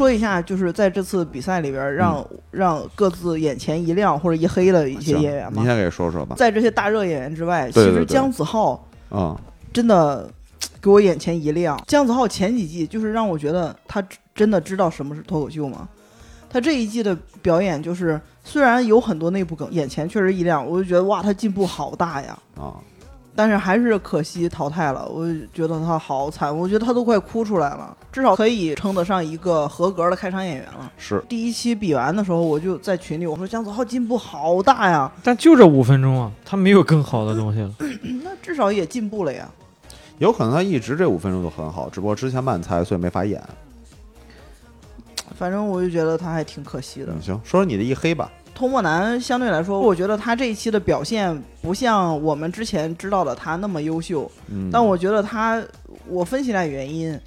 [0.00, 5.60] 说说一下，就是在这次比赛里边，让、让各自眼前一亮或者一黑的一些演员嘛。
[5.60, 6.34] 你先给说说吧。
[6.38, 9.38] 在这些大热演员之外，对对对其实姜子浩啊、
[9.74, 10.26] 真的
[10.80, 11.78] 给我眼前一亮。
[11.86, 14.02] 姜子浩前几季就是让我觉得他
[14.34, 15.86] 真的知道什么是脱口秀吗？
[16.48, 22.38] 他这一季的表演就是虽然有很多内部梗，眼前确实一亮，我就觉得哇，他进步好大呀。
[22.56, 22.72] 啊，
[23.34, 30.90] 但是还是可惜淘汰了，我就觉得他好惨，我觉得他都快哭出来了，至少可以称得上一个合格的开场演员了。
[30.98, 37.72] 是第一期比完的时候，我就在群里我说姜子浩进步好大呀，但就这五分钟啊，他没有更好的东西了。
[38.22, 39.48] 那至少也进步了呀。
[40.18, 43.42] 有可能他一直这五分钟都很好，只不过之前慢才，所以没法演。
[45.34, 47.06] 反正我就觉得他还挺可惜的。
[47.12, 48.30] 嗯，行，说说你的一黑吧。
[48.60, 55.62] 托莫南相对来说，我觉得他这一期的表现不像我们之前知道的他那么优秀，嗯，但我觉得他，
[56.06, 57.18] 我分析来原因，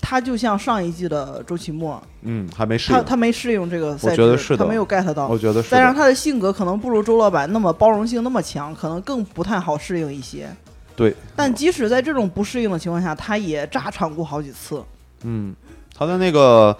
[0.00, 5.36] 他就像上一季的周奇墨，嗯还没适应，他他没适应这个赛制，觉得是他没有 get 到我。
[5.36, 5.76] 觉得是的。
[5.76, 10.48] 再让他的性格可能不如周老板那么包容性那么强，可能更不太好适应一些。
[10.96, 14.82] 对，但即使在这种不适应的情况下，他也炸场过好几次，
[15.24, 15.54] 嗯，
[15.94, 16.74] 他的那个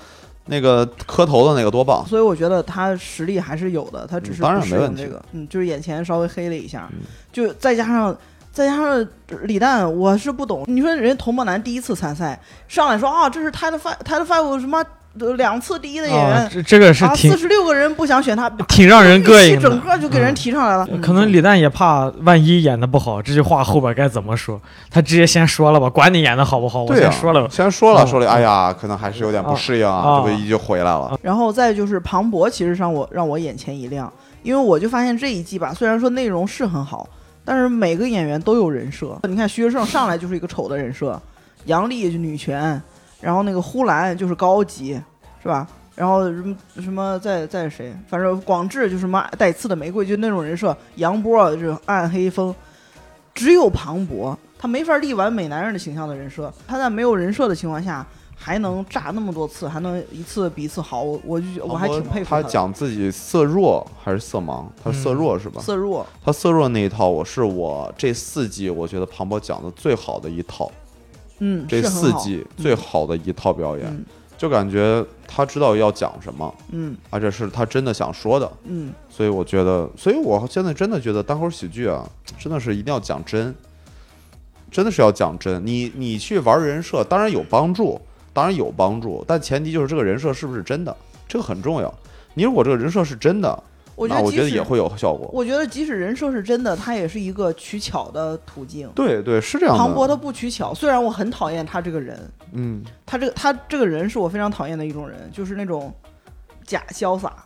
[0.51, 6.99] 那个磕头的那个多棒，所以我觉得他实力还是有的，他只是嗯当然没问题这个，嗯，就是眼前稍微黑了一下，嗯
[7.33, 8.15] 就再加上
[8.53, 9.07] 再加上
[9.45, 14.85] 李诞，我是不懂，你说人家童梦楠第一次参赛上来说啊，这是 Title Five Title Five 什么呃
[15.15, 19.81] 两次第一的演员，啊，这这个是啊，挺四十六个人不想选他，挺让人膈应一整。
[19.81, 24.61] 个就给人提上来了，嗯可能李诞也怕万一演的不好，这句话后边该怎么说？
[24.89, 27.49] 他直接先说了吧，管你演的好不好，我先说了吧。
[27.51, 31.19] 先说了，哦说了，哎呀，可能还是有点不适应啊，哦这不一就回来了。
[31.23, 37.09] 然后再就是庞博，其实让我让我眼前一亮，因为我就发现这一季吧，虽然说内容是很好，
[37.45, 39.19] 但是每个演员都有人设。
[39.29, 41.21] 你看徐志胜上来就是一个丑的人设，
[41.65, 42.81] 杨笠就女权，
[43.21, 45.01] 然后那个呼兰就是高级，
[45.43, 45.67] 是吧？
[45.95, 50.77] 然后什么什么在在谁，反正广志就是什么带刺的玫瑰，就那种人设。
[50.97, 52.55] 杨波就是暗黑风，
[53.35, 58.07] 只有庞博他没法立完美男人的形象的人设，他在没有人设的情况下。
[58.43, 64.65] 还能炸那么多次，还能一次比一次好，我我就觉我还挺佩服他他讲自己色弱还是色盲？
[64.83, 65.61] 他是色弱是吧？
[65.61, 70.73] 色弱，他色弱那一套，我是我这四季我觉得庞博讲的最好的一套，
[71.41, 74.05] 嗯，这四季最好的一套表演，嗯
[74.39, 82.09] 就感觉他知道要讲什么，嗯而且是他真的想说的，嗯，所以我觉得，所以我现在真的觉得单口喜剧啊，
[82.39, 83.55] 真的是一定要讲真，
[84.71, 85.61] 真的是要讲真。
[85.67, 88.01] 你你去玩人设，当然有帮助，
[88.33, 90.97] 当然有帮助，但前提就是这个人设是不是真的，
[91.29, 91.95] 这个很重要。
[92.33, 93.63] 你如果这个人设是真的，
[94.01, 95.29] 我觉得我觉得也会有效果。
[95.33, 98.89] 我觉得即使人设是真的，它也是一个取巧的途径。
[98.95, 99.79] 对对，是这样的。
[99.79, 102.19] 庞博他不取巧，虽然我很讨厌他这个人，
[102.53, 105.93] 嗯，他这个他这个人是我非常讨厌的一种人，就是那种
[106.65, 107.45] 假潇洒，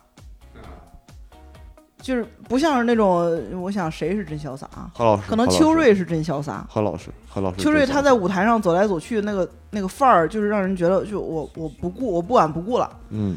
[2.01, 4.89] 就是不像是那种，我想谁是真潇洒啊？
[4.93, 6.65] 何老师，可能秋瑞是真潇洒。
[6.69, 12.89] 何老师，何老师，秋瑞他在舞台上走来走去，那个那个范儿，就是让人觉得就我我不顾我不管不顾了。
[13.09, 13.35] 嗯，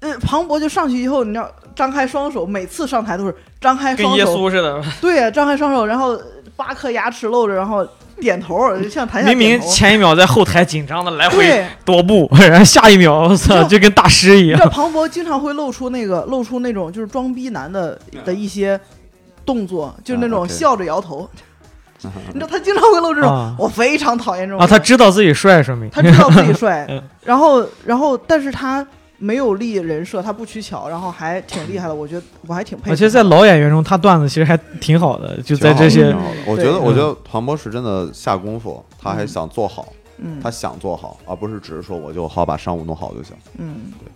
[0.00, 6.18] 呃，庞博就上去以后，你知道，张开双手，每次上台都是张开跟耶双手，稣似的，对呀，张开双手，然后
[6.54, 7.86] 八颗牙齿露着，然后
[8.20, 14.64] 点头，就像台下明明前一秒在后台紧张的来回，踱步， 然后下一秒我操就跟大师一样你知。
[14.64, 18.78] 道庞博经常会露出那个露出那种就是装逼男的的一些
[19.44, 21.28] 动作，就是那种笑着摇头。
[22.02, 28.86] 你知道他经常会露这种，啊我非常讨厌这种啊，他知道自己帅，说明他知道自己帅 嗯，然后然后但是他
[29.18, 32.92] 没有立人设，他不取巧，然后还挺厉害的，我觉得我还挺佩服他。
[32.92, 36.14] 而且在老演员中，他段子其实还挺好的，就在这些
[36.46, 43.34] 我觉得，我觉得庞博是真的下功夫，他还想做好，嗯他想做好，而不是只是说我就好把商务弄好就行。
[43.58, 44.12] 嗯，对。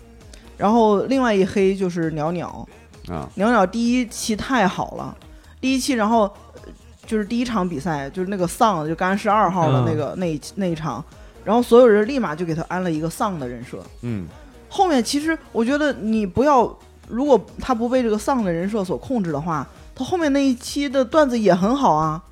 [0.59, 2.69] 然后另外一黑就是鸟鸟，
[3.09, 3.27] 啊。
[3.37, 5.17] 鸟鸟第一期太好了，
[5.61, 6.25] 第一期然后
[6.55, 6.61] 呃
[7.07, 11.03] 就是第一场比赛就是那个丧就干尸二号的那个、那一那一场，
[11.43, 13.83] 然后所有人立马就给他安了一个丧的人设。
[14.03, 14.29] 嗯，
[14.71, 16.75] 后面其实我觉得你不要，
[17.09, 22.23] 如果他不被这个丧的人设所控制的话，他后面那一期的段子也很好啊。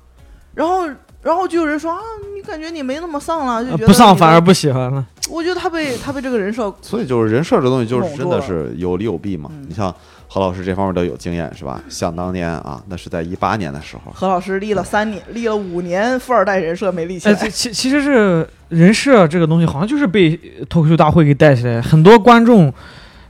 [0.55, 0.87] 然后，
[1.21, 1.99] 然后就有人说啊，
[2.35, 5.05] 你感觉你没那么丧了，就觉得呃不丧反而不喜欢了。
[5.29, 9.49] 我觉得他被他被这个人设，所以就是人设这东西，就是真的是有利有弊嘛。
[9.53, 9.93] 嗯你像
[10.31, 11.81] 何老师这方面都有经验是吧？
[11.89, 17.39] 想当年啊，那是在一八年的时候，何老师立了三年，立了五年富二代人设没立起哎，来。
[17.39, 20.39] 这其其实是人设这个东西，好像就是被
[20.69, 21.81] 脱口秀大会给带起来。
[21.81, 22.71] 很多观众，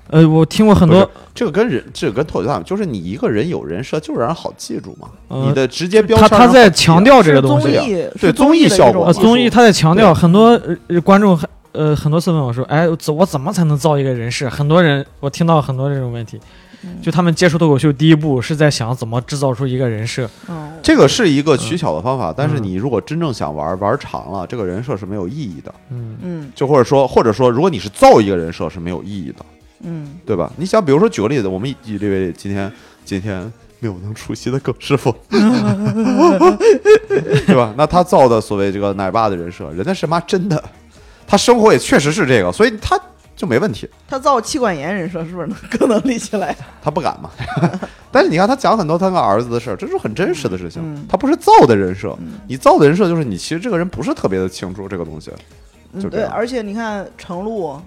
[0.10, 5.08] 呃，我听过很多，这个跟人，这个跟脱口秀大会，就是你一个人有人设，就让人好记住嘛。
[5.30, 7.68] 呃你的直接标他他在强调这个东西。
[7.68, 10.60] 是综艺，对综艺效果综艺他在强调很多
[10.90, 14.50] 呃观众还呃很多次问我说，哎，我怎么才能造一个人设？
[14.50, 16.42] 很多人我听到很多这种问题，嗯
[17.02, 20.30] 就他们接触脱口秀第一步是在想怎么制造出一个人设。
[20.48, 25.74] 嗯，这个是一个取巧的方法，但是嗯你如果真正想玩，玩长了，这个人设是没有意义的。
[25.90, 26.18] 嗯。
[26.22, 26.52] 嗯。
[26.56, 29.46] 就或者说，或者说，如果你是造一个人设是没有意义的，
[29.84, 30.16] 嗯。
[30.26, 30.52] 对吧？
[30.58, 32.72] 你想，比如说举个例子，我们以这位今天
[33.04, 33.42] 今天
[33.80, 35.40] 没有能出席的耿师傅， 对
[37.56, 37.74] 吧？
[37.78, 40.62] 那他造的所谓这个奶爸的人设，人家是妈真的，
[41.26, 43.00] 他生活也确实是这个，所以他
[43.40, 46.54] 就没问题，他造妻管严人设是不是能更能立起来？
[46.84, 47.30] 他不敢嘛。
[48.12, 55.32] 但是你看他讲很多他跟儿子的事儿，这是很真实的事情，嗯他不是造的人设，嗯你造的人设就是你其实这个人不是特别的清楚这个东西，
[55.94, 57.80] 嗯，对，而且你看程璐，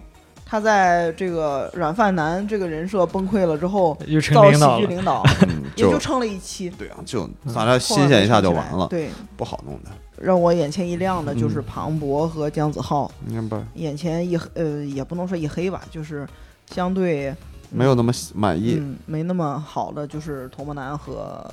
[0.47, 4.81] 他在这个软饭男这个人设崩溃了之后，又成造喜领导了。
[4.81, 9.91] 剧领导嗯，也就撑了一期，对啊，就咱俩新鲜一下就完了，对，不好弄的，
[10.23, 13.61] 让我眼前一亮的就是嗯庞博和姜子浩，明白？
[13.75, 16.27] 眼前一黑呃也不能说一黑吧，就是
[16.71, 17.35] 相对
[17.71, 18.77] 没有那么满意。
[18.79, 21.45] 嗯没那么好的就是童梦楠和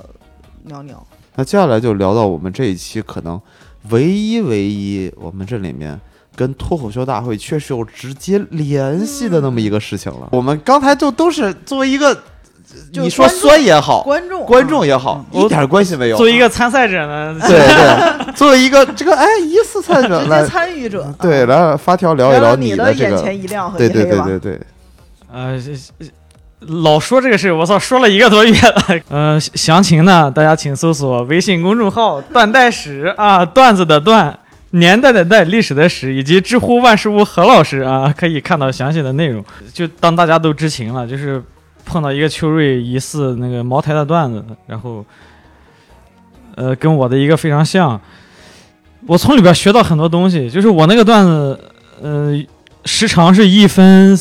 [0.62, 1.04] 鸟鸟。
[1.34, 3.40] 那接下来就聊到我们这一期可能
[3.90, 5.98] 唯一唯一我们这里面
[6.36, 10.28] 跟脱口秀大会确实有直接联系的那么一个事情了。
[10.32, 12.20] 我们刚才就都是作为一个，就
[12.92, 16.16] 你说酸也好，观众观众也好，嗯一点关系没有。
[16.16, 24.04] 作为一个参赛者呢， 对对，作为一个 这个哎疑似参赛者直接来，参与者，对啊来发条聊一聊聊你的这个，前一亮和对对。
[24.04, 24.60] 对对对，
[25.32, 25.72] 呃，这
[26.04, 26.10] 这
[26.66, 28.84] 老说这个事，我操，说了一个多月了。
[29.08, 34.38] 呃，详情呢，大家请搜索微信公众号“断代史”啊，段子的段，
[34.72, 39.42] 年代的代，历史的史，以及知乎万事屋何老师啊，可以看到详细的内容。
[39.72, 41.42] 就当大家都知情了，就是
[41.90, 45.04] 碰到一个秋瑞疑似那个茅台的段子，然后，
[46.54, 48.00] 呃，跟我的一个非常像。
[49.08, 51.58] 我从里边学到很多东西，就是我那个段子，
[52.00, 52.40] 呃，
[52.84, 54.16] 时长是一分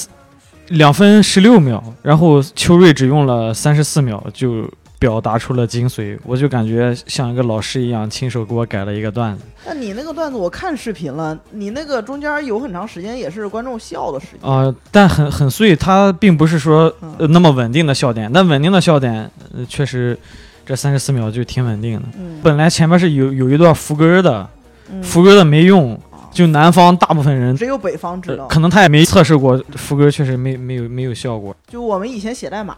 [0.70, 4.68] 两分十六秒，然后秋瑞只用了三十四秒就
[5.00, 14.52] 表达出了精髓，我就感觉像一个老师一样，亲手给我改了一个段子那你那个段子我看视频了，你那个中间有很长时间也是观众笑的时间。
[14.52, 20.18] 啊、但很很碎，它并不是说、那么稳定的笑点，那稳定的笑点，呃、确实
[20.66, 22.06] 这三十四秒就挺稳定的。
[22.18, 24.50] 嗯，本来前面是有有一段副歌的，
[24.92, 25.98] 嗯副歌的没用，
[26.32, 27.56] 就南方大部分人。
[27.56, 28.44] 只有北方知道。
[28.44, 32.76] 呃可能他也没测试过，副歌确实没没有没有效果就我们以前写代码，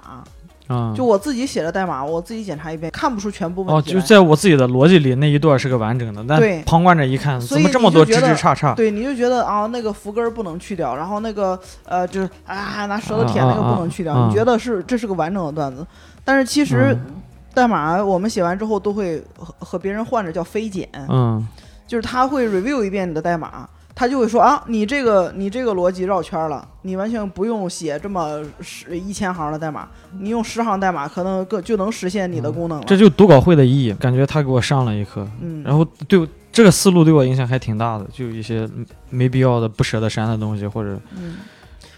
[0.71, 0.93] 啊。
[0.95, 3.93] 就我自己写的代码，我自己检查一遍，看不出全部问哦，题哦。
[3.93, 8.75] 就在我自己的逻辑里，那一段是个完整的，但旁观者一看，所以怎么这么多枝你就觉得枝杈杈？
[8.75, 15.85] 对，你就觉得啊，那个福根儿不能去掉，然后那个呃，就是啊，拿舌头舔那个不能去掉，啊你觉得是这是个完整的段子，
[16.23, 17.21] 但是其实嗯
[17.53, 21.45] 代码我们写完之后都会和和别人换着叫飞检，嗯
[21.85, 29.87] 就是他会 review 一遍你的代码，他就会说啊，你这个你这个逻辑绕圈了，你完全不用写这么十一千行的代码，
[30.19, 32.83] 你用十行代码可能更就能实现你的功能了。
[32.87, 38.67] 这就读稿会的意义，感觉他给我上了一课，嗯，然后对这个思路对我影响还挺大的，就一些
[39.09, 41.37] 没必要的不舍得删的东西，或者嗯，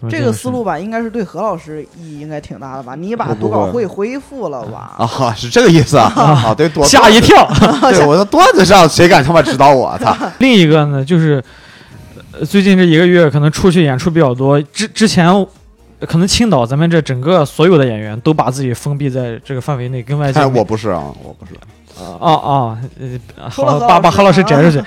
[0.09, 2.93] 这个思路吧，应该是对何老师意义应该挺大的吧？
[2.93, 4.95] 你把读稿会恢复了吧？
[4.97, 7.47] 啊， 是这个意思啊 啊，对，多吓一，跳。
[7.89, 9.97] 对我的段子上谁敢他妈指导我？
[9.99, 10.15] 操！
[10.39, 11.43] 另一个呢，就是呃
[12.45, 15.47] 最近这一个月可能出去演出比较多，之之前呃
[16.07, 21.53] 可能青岛咱们这整个所有的演员都把自己封闭在这个范围内，跟外界哎，我不是啊，我不是。
[21.95, 22.77] 啊啊，
[23.87, 24.85] 把把何老师摘出去啊。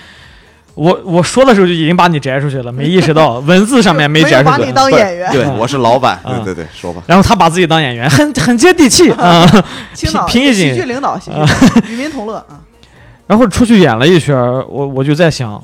[0.75, 4.73] 我我说的时候就已经把你摘出去了，没意识到 文字上面没有摘出去把你。
[4.73, 5.33] 当演员。
[5.33, 6.17] 对，我是老板。
[6.25, 7.01] 啊对对对，说吧。
[7.07, 9.47] 然后他把自己当演员，很很接地气啊。
[9.95, 12.61] 青岛平易近喜剧领导，喜剧领导与民同乐啊！
[13.27, 14.37] 然后出去演了一圈，
[14.69, 15.63] 我我就在想，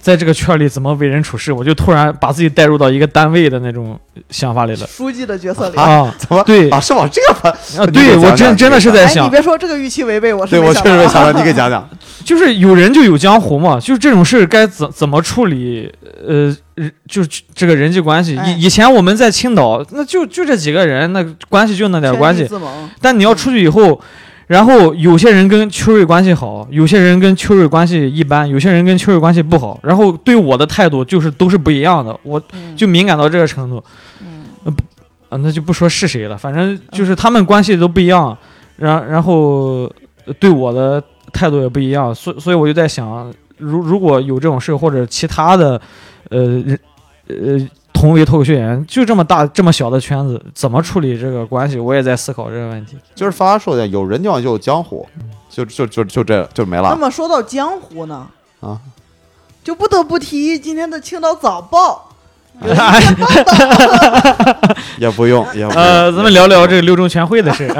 [0.00, 3.98] 在这个圈里怎么为人处事，我就突然把自己带入到一个单位的那种
[4.30, 5.76] 想法里了书记的角色里。
[5.76, 6.14] 啊。
[6.18, 6.78] 怎么对啊？
[6.78, 7.50] 是往这个方？
[7.52, 11.88] 啊，对我真真的是在想哎，你，别说这个预期违背，我是对我确实没想到，你给讲讲。
[12.24, 15.90] 就是有人就有江湖嘛，就是这种事儿该怎怎么处理，
[16.26, 16.54] 呃，
[17.08, 18.36] 就是这个人际关系。
[18.36, 22.46] 哎以以前我们在青岛，那就就这几个人，那关系就那点关系。
[23.00, 23.98] 但你要出去以后，
[24.48, 32.76] 然后有些人跟秋瑞关系好，有些人跟秋瑞关系一般，有些人跟秋瑞关系不好，然后对我的态度就是都是不一样的，我嗯。
[32.76, 33.84] 就敏感到这个程度。
[34.20, 34.44] 嗯。
[35.28, 38.36] 啊，那就不说是谁了，反正就是他们关系都不一样，
[38.76, 39.82] 然然后
[40.24, 41.02] 呃对我的
[41.32, 45.78] 态度也不一样，所所以我就在想，如如果有这种事或者其他的，
[46.30, 46.80] 呃人
[47.28, 51.78] 呃同为脱口秀演员，就这么大这么小的圈子，怎么处理这个关系？
[51.78, 52.96] 我也在思考这个问题。
[53.12, 55.04] 就是发发说的，有人地方就有江湖，
[55.50, 58.28] 就就就就这就没了那么说到江湖呢，
[58.60, 58.80] 啊。
[59.64, 62.07] 就不得不提今天的青岛早报。
[64.98, 67.66] 也不用，也不用，呃，咱们聊聊这个六中全会的事。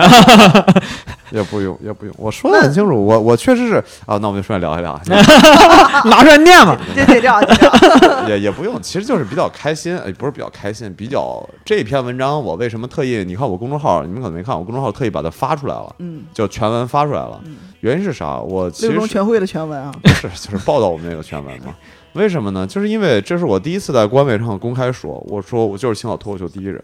[1.30, 2.14] 也不用，也不用。
[2.16, 3.74] 我说的很清楚，我我确实是
[4.06, 4.98] 啊，那我们就顺便聊一聊，
[6.08, 6.74] 拿出来念嘛。
[6.94, 8.28] 对对，这样这样。
[8.28, 13.22] 也也不用，其实就是比较开心，哎，不是比较开心，比较这篇文章我为什么特意？
[13.24, 17.38] 你看我公众号，你们可能没看，我公众号特意把它发出来了，嗯，就全文发出来了。
[17.80, 18.38] 原因是啥？
[18.38, 19.92] 我其实六中全会的全文啊。
[20.02, 21.74] 不是就是报道我们那个全文嘛。
[22.18, 22.66] 为什么呢？
[22.66, 26.82] 就是因为这是我第一次在官媒上公开说，我说我就是青岛脱口秀第一人。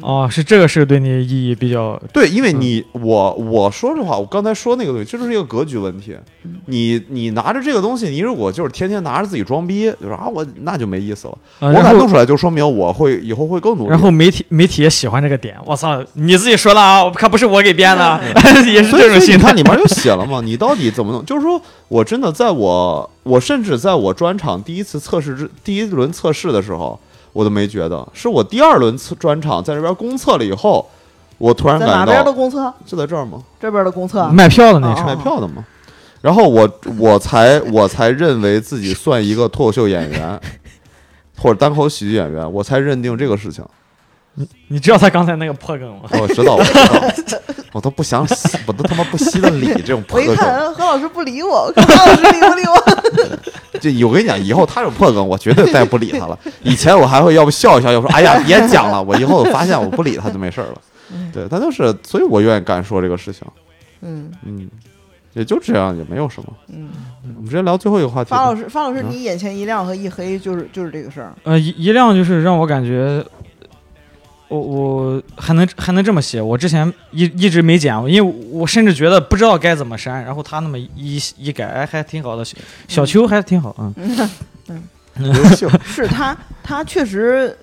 [0.00, 6.16] 哦，是这个是对你意义比较对，因为你我我说实话，我刚才说那个东西，这就是一个格局问题。
[6.66, 11.38] 你你拿着这个东西，你如果就是天天拿着自己装逼，就说啊我那就没意思了。
[11.60, 13.90] 我敢弄出来，就说明我会以后会更努力。
[13.90, 18.20] 然后媒体媒体也喜欢这个点，我操，你自己说的啊，可不是我给编的，
[18.66, 19.74] 也是所以这种心态你看。
[19.74, 21.22] 里面就写了嘛，你到底怎么弄？
[21.26, 26.98] 就是说我真的在我我甚至在我专场第一次测试之第一轮测试的时候，
[27.32, 30.88] 我都没觉得，是我第二轮测专场在这边公测了以后，
[31.38, 32.72] 我突然在哪感到边的公测？
[32.84, 33.42] 就在这儿吗？
[33.60, 34.28] 这边的公测。
[34.28, 35.64] 卖票的那啊场卖票的吗？
[36.20, 40.40] 然后我我才我才认为自己算一个脱口秀演员，
[41.38, 43.64] 或者单口喜剧演员，我才认定这个事情。
[44.34, 46.08] 你你知道他刚才那个破梗吗？
[46.18, 47.38] 我知道，我知道，
[47.72, 48.26] 我都不想，
[48.66, 50.28] 我都他妈不稀得理这种破梗。
[50.28, 53.78] 我一看何老师不理我，看何老师理不理我？
[53.78, 56.38] 就我跟你讲，以后他有破梗，我绝对再不理他了。
[56.62, 59.02] 以前我还会要不笑一笑，要不说哎呀别讲了。
[59.02, 60.74] 我以后我发现我不理他就没事了。
[61.32, 63.46] 对，他就是，所以我愿意敢说这个事情。
[64.00, 64.68] 嗯嗯，
[65.34, 66.48] 也就这样，也没有什么。
[66.68, 66.88] 嗯，
[67.36, 68.38] 我们直接聊最后一个话题吧。
[68.38, 71.34] 发老师，方老师，嗯你眼前一亮和一黑就是就是这个事儿。
[71.42, 73.22] 呃，一一亮就是让我感觉，
[74.52, 82.56] 我我还能还能这么写，我之前一一直没剪，因为我甚至觉得不知道该怎么删，然后他那么一一改，哎，还挺好的，小
[82.86, 84.82] 小秋还挺好，嗯，
[85.24, 85.70] 优秀。
[85.84, 87.56] 是他，他确实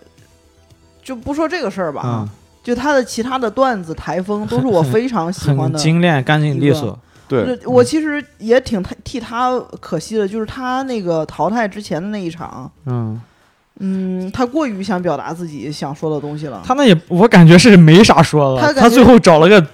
[1.03, 2.29] 就不说这个事儿吧，嗯，
[2.63, 5.77] 就他的其他的段子、台风都是我非常喜欢的。
[5.79, 13.19] 精炼、干净利索，对我其实也挺替他可惜的，就是他那个淘汰之前的那一场，嗯，
[13.79, 16.61] 嗯，他过于想表达自己想说的东西了。
[16.65, 19.65] 他那也我感觉是没啥说的，他他最后找了个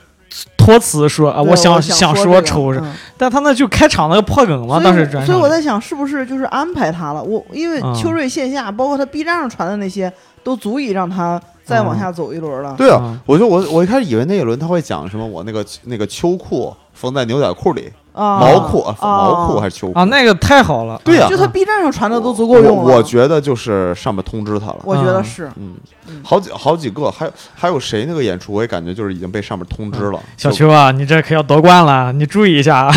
[0.57, 7.23] 托词说啊，我想想说这个丑是，嗯但他那就开场那个破梗嘛，当时转所以我在想，是不是就是安排他了？
[7.23, 10.11] 我因为嗯秋瑞线下，包括他 B 站上传的那些，
[10.43, 12.75] 都足以让他再往下走一轮了。
[12.77, 22.83] 对啊嗯，我就我我一开始以为那一轮他会讲什么，我那个那个秋裤缝在牛仔裤里，啊，毛裤啊，啊毛裤还是秋裤啊，那个太好了，对呀就他 B 站上传的都足够用了。
[22.83, 24.77] 我我觉得就是上面通知他了。
[24.85, 25.75] 我觉得嗯是，嗯
[26.07, 30.19] 嗯，好几好几个，还有还有谁那个演出，我也感觉就是已经被上面通知了。
[30.37, 32.89] 小秋啊，你这可要夺冠了，你注意一下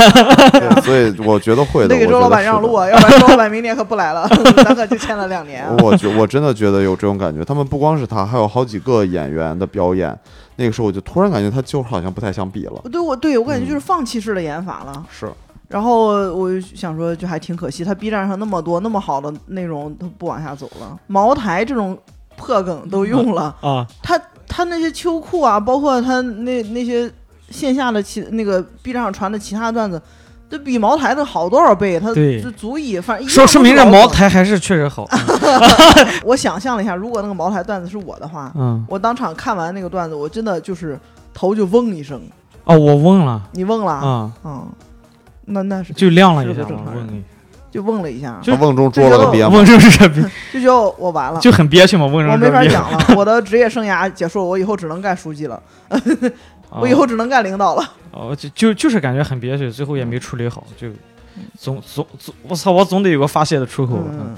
[0.85, 1.89] 所以我觉得会的。
[1.89, 4.29] 得 给周老板让路啊，要不然周老板明年可不来了，
[4.65, 5.75] 咱可就欠了两年啊。
[5.83, 10.17] 我觉我真的觉得有这种感觉，他们不光是他，还有好几个演员的表演。
[10.59, 12.83] 那个时候我就突然感觉他就是好像不太想比了。
[12.91, 15.07] 对我对我感觉嗯就是放弃式的演法了。
[15.09, 15.33] 是，
[15.69, 20.99] 然后我就想说，就还挺可惜，他 B 站上那么多那么好的内容都不往下走了。
[21.07, 21.97] 茅台这种
[22.37, 27.09] 破梗都用了，啊，他他那些秋裤啊，包括他那那些
[27.51, 30.03] 线下的其那个 B 站上传的其他段子，
[30.49, 33.85] 都比茅台的好多少倍，他对就足以反正说说明这。
[33.85, 35.07] 茅台还是确实好。
[36.25, 40.99] 我想象了一下，如果那个茅台段子是我的话，嗯，我当场看完那个段子，我真的就是
[41.35, 42.21] 头就嗡一声。
[42.65, 43.93] 哦，我嗡了，你嗡了？
[43.93, 44.67] 啊，嗯，
[45.47, 46.87] 那那是就亮了一下正，常
[47.71, 49.51] 就嗡了一下，就他瓮中捉了个鳖嘛。
[49.51, 51.39] 问这是这逼，就觉得 我完了。
[51.41, 52.51] 就很憋屈嘛，问我没。
[52.51, 55.63] 法讲了，我的职业生涯结束了，我以后只能干书记了，
[56.71, 57.93] 我以后只能干领导了。
[58.11, 60.89] 哦，就就就是感觉很憋屈，最后也没处理好，就
[61.59, 63.99] 总总总，我操，我总得有个发泄的出口。
[64.11, 64.35] 嗯，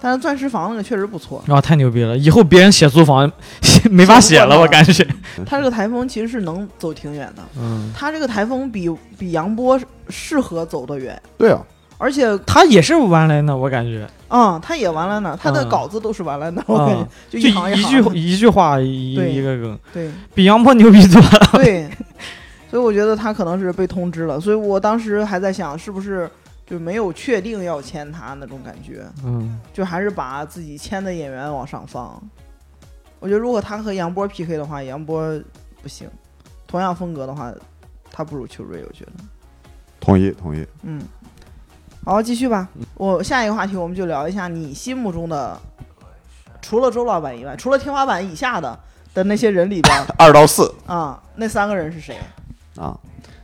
[0.00, 2.16] 但是钻石房那个确实不错，啊，太牛逼了！
[2.16, 3.30] 以后别人写租房
[3.90, 5.06] 没法写了，我感觉。
[5.44, 11.60] 他这个台风其实是能走挺远的，嗯，他这个台风比比杨波适合走得远，对啊，
[11.98, 14.06] 而且他也是完来呢，我感觉。
[14.28, 21.50] 嗯，他也完了呢，他的嗯稿子都是完了的，我感觉啊，就就一行行一句一句话一对一个梗，对比杨波牛逼多了。
[21.52, 21.88] 对，
[22.70, 26.28] 所以我觉得他可能是被通知了，所以我当时还在想，是不是
[26.66, 32.20] 就没有确定要签他那种感觉，嗯，就还是把自己签的演员往上放。
[33.20, 35.40] 我觉得如果他和杨波 PK 的话，杨波
[35.80, 36.08] 不行，
[36.66, 37.52] 同样风格的话，
[38.10, 39.12] 他不如邱瑞，我觉得。
[39.98, 40.64] 同意同意。
[40.82, 41.00] 嗯，
[42.06, 42.68] 好，继续吧。
[42.94, 45.60] 我下一个话题，我们就聊一下你心目中的，
[46.62, 48.78] 除了周老板以外，除了天花板以下的
[49.12, 52.16] 的那些人里边 二到四啊，那三个人是谁？
[52.76, 52.96] 啊，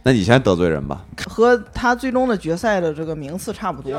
[0.04, 1.04] 那你先得罪人吧。
[1.28, 3.90] 和他最终的决赛的这个名次差不多。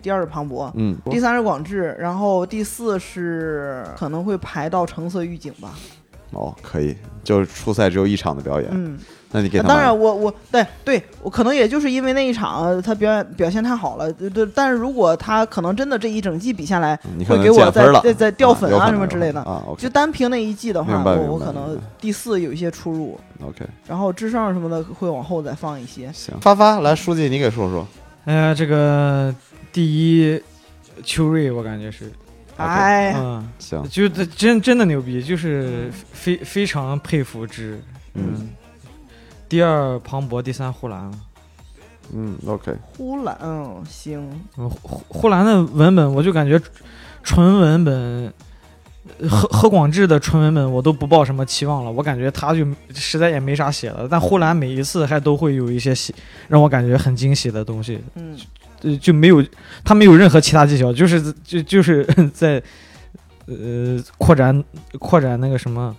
[0.00, 5.74] 第二是庞博，嗯，第三是广智，然后第四是可能会排到橙色预警吧。
[6.30, 8.98] 哦，可以，就是初赛只有一场的表演，嗯，
[9.32, 14.44] 那你给他当然们我我对对我可能也就是因为那一场他表演表现太好了，对对。
[14.54, 26.10] 但是如果他可能真的这一整季比下来，你会给我再再再掉粉啊什么之类的啊就单凭那一季的话，我我可能第四有一些出入，OK，然后智胜什么的会往后再放一些。
[26.12, 27.86] 行，发发来，书记你给说说，
[28.24, 29.32] 哎呀，这个
[29.72, 30.42] 第一
[31.04, 32.10] 秋瑞，我感觉是，
[32.56, 37.80] 哎，嗯，行，就真真的牛逼，就是非非常佩服之。
[38.14, 38.48] 嗯
[39.50, 41.10] 第二庞博，第三呼兰。
[42.14, 44.26] 嗯，OK，呼兰，嗯，行，
[44.56, 46.58] 嗯呼呼兰的文本，我就感觉
[47.22, 48.32] 纯文本。
[49.18, 52.64] 呃何何广智的纯文本我都不抱什么期望了，我感觉他就
[52.94, 56.14] 实在也没啥写的，但呼兰每一次还都会有一些写
[56.48, 58.38] 让我感觉很惊喜的东西，嗯。
[58.78, 59.44] 就，就没有
[59.84, 62.62] 他没有任何其他技巧，就是就就是在
[63.46, 64.62] 呃扩展
[64.98, 65.94] 扩展那个什么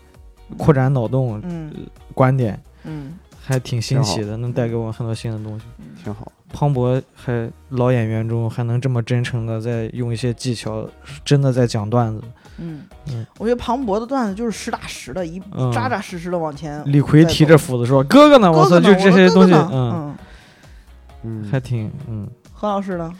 [0.58, 1.72] 扩展脑洞嗯。
[2.14, 3.14] 观点，嗯
[3.44, 5.66] 还挺新奇的，能带给我很多新的东西。
[6.04, 10.88] 挺好，庞博还老演员中还能这么真诚的在用一些技巧，
[11.26, 12.22] 真的在讲段子。
[12.58, 16.84] 嗯嗯，我觉得庞博的段子就是实打实的，一嗯扎扎实实的往前。
[16.86, 18.52] 李逵提着斧子说：“哥哥呢？
[18.52, 20.16] 我操，就这些东西，嗯，嗯，
[21.24, 23.12] 嗯还挺嗯何老师呢？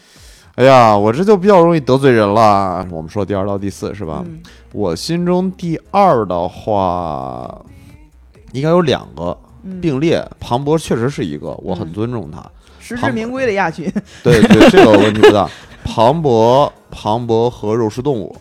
[0.56, 2.86] 哎呀，我这就比较容易得罪人了。
[2.92, 4.24] 我们说第二到第四是吧？
[4.26, 4.42] 嗯
[4.74, 7.62] 我心中第二的话，
[8.52, 9.51] 应该有两个嗯，
[9.82, 12.44] 并列，庞博确实是一个，我很嗯尊重他。
[12.80, 13.92] 实至名归的亚军。
[14.24, 15.48] 对对，这个问题不大。
[15.84, 18.36] 庞博、庞博和肉食动物，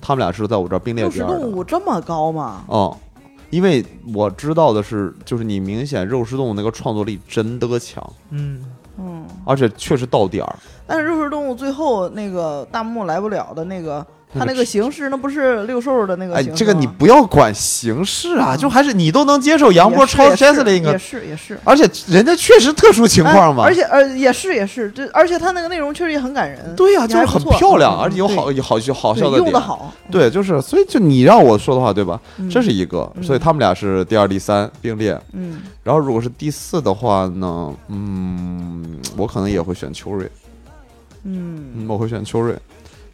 [0.00, 1.40] 他们俩是在我这儿并列肉食第二的。
[1.40, 2.64] 动物这么高吗？
[2.68, 2.96] 哦，
[3.50, 3.84] 因为
[4.14, 8.64] 我知道的是，就是你明显肉食动物那个创作力真的强，嗯，
[8.98, 10.56] 嗯，而且确实到点儿。
[10.86, 14.06] 但是肉食动物最后那个大幕来不了的那个，
[14.38, 16.56] 他那个形式那不是六兽的那个哎，形式吗？
[16.58, 21.58] 这个你不要管形式啊，嗯就还是你都能接受杨波超也是也是 Jesselyn 也是也是。
[21.64, 23.64] 而且人家确实特殊情况嘛。
[23.64, 26.74] 哎而且呃也是也是，这而且他那个内容确实也很感人。
[26.76, 29.44] 对呀、就是很漂亮，嗯而且有对好有好笑好对笑的点。
[29.44, 29.92] 用的好。
[30.10, 32.20] 对，就是所以就你让我说的话，对吧？
[32.38, 35.18] 嗯这是一个，嗯所以他们俩是第二、第三并列。
[35.32, 40.28] 嗯然后如果是第四的话呢，嗯，我可能也会选秋瑞，
[41.22, 42.56] 嗯嗯，我会选秋瑞，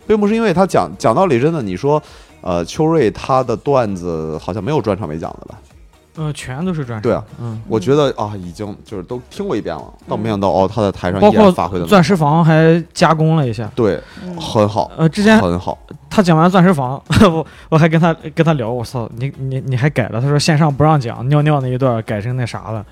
[0.07, 2.03] 并不是因为他讲讲道理，真的，你说，
[2.41, 5.59] 呃，秋瑞他的段子好像没有专场没讲的吧？
[6.15, 7.01] 呃，全都是专场。
[7.01, 13.71] 对啊，嗯，我觉得啊，已经就是都听过一遍了，但没想到哦，他在台上包依然发挥的括钻石房还加工了一下。
[13.75, 15.79] 对，嗯很好，呃，之前很好，
[16.11, 20.21] 他讲完钻石房， 我我还跟他跟他聊，我操，你你你还改了？
[20.21, 22.85] 他说线上不让讲尿尿那一段改成那啥了，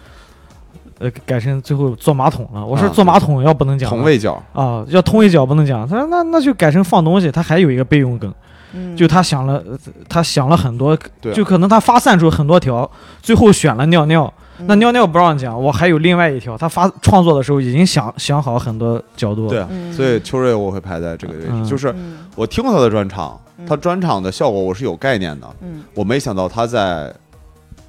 [1.00, 2.64] 呃，改成最后坐马桶了。
[2.64, 3.96] 我说啊坐马桶要不能讲了。
[3.96, 5.88] 同位角，啊，要同位角不能讲。
[5.88, 8.32] 他说那那就改成放东西，他还有一个备用梗，
[8.74, 8.94] 嗯。
[8.94, 10.96] 就他想了，呃他想了很多，
[11.34, 12.88] 就可能他发散出很多条，
[13.22, 14.30] 最后选了尿尿。
[14.66, 19.48] 那嗯尿尿不让讲，我还有另外一条，他发创作的时候已经想想好很多角度。
[19.48, 19.90] 对，啊，嗯。
[19.90, 21.64] 所以秋瑞我会排在这个位置，嗯。
[21.64, 22.18] 就是嗯。
[22.36, 23.64] 我听过他的专场，嗯。
[23.64, 25.82] 他专场的效果我是有概念的，嗯。
[25.94, 27.10] 我没想到他在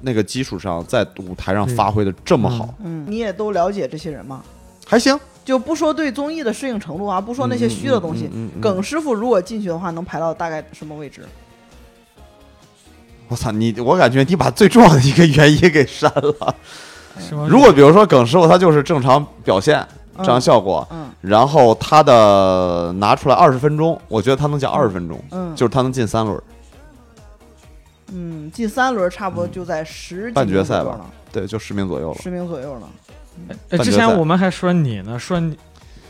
[0.02, 4.42] 那个基础上，在舞台上发挥的这么好，嗯，你也都了解这些人吗？
[4.86, 5.18] 还行。
[5.44, 11.22] 就不说对综艺的适应程度啊，不说那些虚的东西，嗯嗯嗯嗯嗯耿师傅如果进去的话，能排到大概什么位置？
[13.26, 13.74] 我操你！
[13.80, 16.54] 我感觉你把最重要的一个原因给删了。
[17.48, 19.84] 如果比如说耿师傅他就是正常表现、
[20.18, 26.40] 正常嗯效果，嗯然后他的拿出来二十分钟，我觉得他能讲二十分钟，嗯，就是他能进三轮。
[28.12, 32.18] 嗯，进三轮差不多就在十几半决赛吧名左右了，对，就十名左右了。
[32.22, 32.82] 十名左右了。
[33.70, 35.56] 呃之前我们还说你呢，说你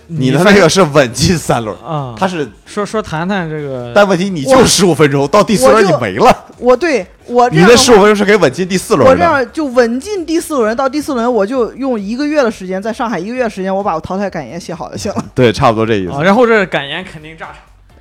[0.08, 6.36] 你的那个是稳进三轮，啊，他是，说说谈谈这个，但问题你就我十五分钟，到第四轮你没了。
[6.58, 9.22] 我对我这你的话十五分钟是可以稳进第四轮我这。
[9.22, 15.24] 样就稳进第四轮，到第四轮我就用一个月的时间，在上海一个月的时间，我把我淘汰感言写好就行了。
[15.32, 16.12] 对，差不多这意思。
[16.12, 17.56] 啊，然后这感言肯定炸场。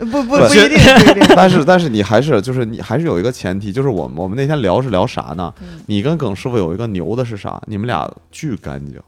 [0.06, 1.28] 不不对不一定。
[1.36, 5.54] 但是但是你还是就是你还是有一个前提，就是我们我们那天聊是聊啥呢？
[5.62, 7.62] 嗯你跟耿师傅有一个牛的是啥？
[7.68, 9.00] 你们俩巨干净，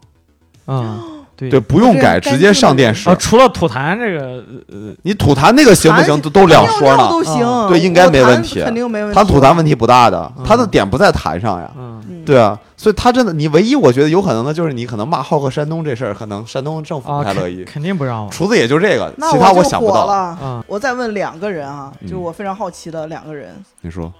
[0.66, 1.00] 嗯，
[1.36, 3.14] 对对，不用改，直接上电视啊，。
[3.16, 6.20] 除了吐痰这个，呃，你吐痰那个行不行？
[6.20, 6.96] 都都两尿说呢。
[6.96, 9.16] 尿都行，啊对应该没问题肯定没问题。
[9.16, 11.70] 他吐痰问题不大的，嗯他的点不在痰上呀。
[11.76, 17.64] 嗯，嗯，对啊，所以他真的，你唯一我觉得有可能的就是你可能骂浩克山东这事儿，可能山东政府啊，不太乐意。
[17.64, 18.30] 肯肯定不让我。
[18.30, 20.64] 厨子也就这个，其他我想不到。
[20.68, 24.12] 我再问两个人啊，嗯就是我非常好奇的两个人，你说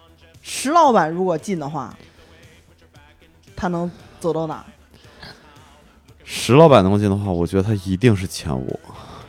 [0.42, 1.94] 石老板如果进的话，
[3.55, 4.64] 他能走到哪？
[6.24, 8.78] 石老板能进的话，我觉得他一定是前五，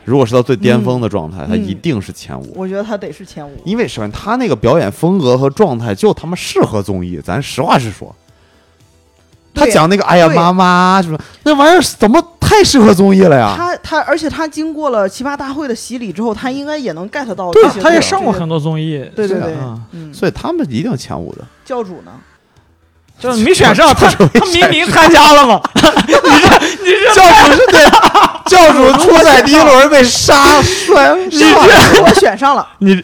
[0.04, 2.52] 如果是到最巅峰的状态，他嗯一定是前五。
[2.56, 3.54] 我觉得他得是前五。
[3.64, 8.14] 因为首先他那个表演风格和状态就他妈适合综艺，咱实话实说。
[9.54, 13.54] 他讲那个哎呀妈妈什么那玩意儿怎么太适合综艺了呀？
[13.56, 17.62] 他他，而且他经过了奇葩大会的洗礼之后，他应该也能 get 到对。
[17.82, 19.54] 他也上过很多综艺，对对对
[20.12, 21.44] 所以他们一定前五的。
[21.64, 22.12] 教主呢？
[23.18, 25.60] 就是没选上，他 他明明参加了嘛，
[26.06, 26.12] 你
[26.84, 27.82] 你你教主是对，
[28.46, 33.02] 教主初赛第一轮被杀摔教主我选上了，你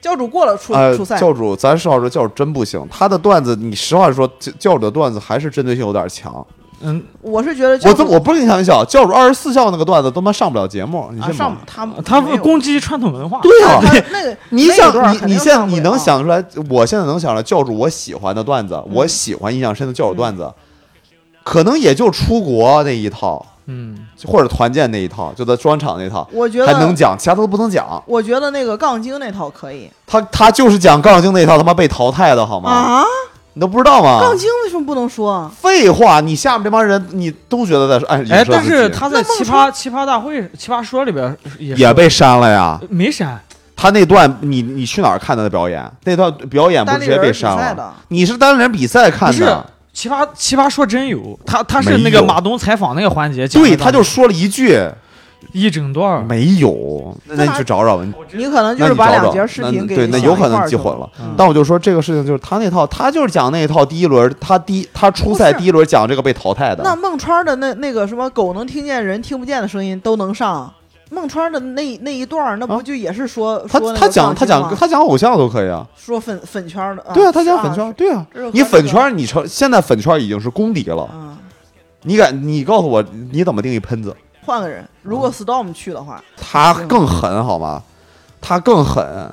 [0.00, 1.18] 教主过了初呃，初赛。
[1.18, 2.86] 教主，咱实话说，教主真不行。
[2.90, 6.46] 他的段子，你实话说，教教主的段子还是针对性有点强。
[6.80, 11.36] 嗯，我是觉得我这我不是跟你开玩笑，教主二十四孝那个段子都他妈上不了节目，你啊信吗？
[11.36, 13.80] 上他他攻击传统文化，对呀、
[14.12, 16.44] 那个 你想，你你现在你能想出来？
[16.70, 20.48] 我现在能想出来教主我喜欢的段子，我嗯喜欢印象深的教主段子，
[21.42, 28.00] 可能也就出国那一套，嗯，或者团建那一套，就在专场那套我觉得还能讲，其他都不能讲。
[28.06, 32.70] 我觉得那个杠精那套可以他他就是讲杠精那套，他妈被淘汰的好吗？
[32.70, 33.04] 啊。
[33.58, 34.20] 你都不知道吗？
[34.20, 35.50] 杠精为什么不能说啊？
[35.60, 42.80] 废话，你下面这帮人，你都觉得在哎，哎，但是他在奇葩奇葩大会奇葩说里边也也被删了呀。
[42.88, 43.36] 没删，
[43.74, 45.84] 他那段你你去哪儿看他的表演？
[46.04, 47.96] 那段表演不是直接被删了？
[48.06, 49.66] 你是单人比赛看的？
[49.92, 54.80] 奇葩奇葩说真有，他他是那个马东采访那个环节，对，他就说了一句
[55.52, 58.04] 一整段，没有，那那你去找找吧。
[58.32, 61.08] 你可能就是把两节视频给对，那有可能记混了。
[61.20, 66.82] 嗯但我就说这个事情就是他那套，他就是讲那一套第一轮，他第他初赛第一轮讲这个被淘汰的。
[66.82, 70.70] 那孟川的那那个什么狗能听见人听不见的声音都能上，
[71.10, 81.36] 孟川的那那一段儿那不啊就也是说、他他讲他讲他讲偶像都可以啊，说粉粉圈儿的，对啊，他讲粉圈，对啊，你粉圈你成现在粉圈已经是公敌了，嗯，
[82.02, 84.14] 你敢你告诉我你怎么定义喷子？
[84.48, 87.82] 换个人，如嗯果 Storm 去的话，他更狠好吗？
[88.40, 89.30] 他更狠，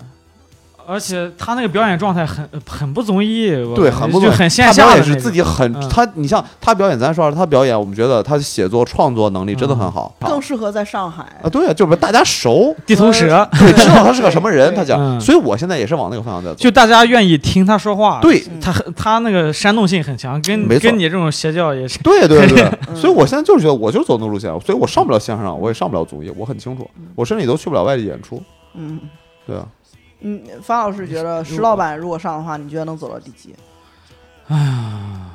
[0.87, 5.89] 而且他那个表演状态很很不综艺，对，很不综艺很线他表演是自己很嗯。
[5.89, 10.13] 他，你像他表演，咱说，他表演，我们觉得他写作创作能力真的很好。
[10.21, 11.23] 更适合在上海。
[11.43, 15.19] 啊，对啊，就是大家熟，地头蛇，对，知道他是个什么人， 他讲，嗯。
[15.19, 16.55] 所以我现在也是往那个方向在走。
[16.57, 18.43] 就大家愿意听他说话，对。
[18.61, 22.95] 他很他那个煽动性很强，跟跟你这种邪教也是，对对对， 嗯。
[22.95, 28.41] 所以我现在就是觉得我就是走那路线，所以我上不了线上，我也上不了综艺，我很清楚，我甚至也都去不了外地演出。
[28.75, 28.99] 嗯。
[29.47, 29.63] 对啊，
[30.27, 33.55] 嗯，方老师觉得石老板如果上的话，你觉得能走到第几？
[34.47, 35.29] 哎呀，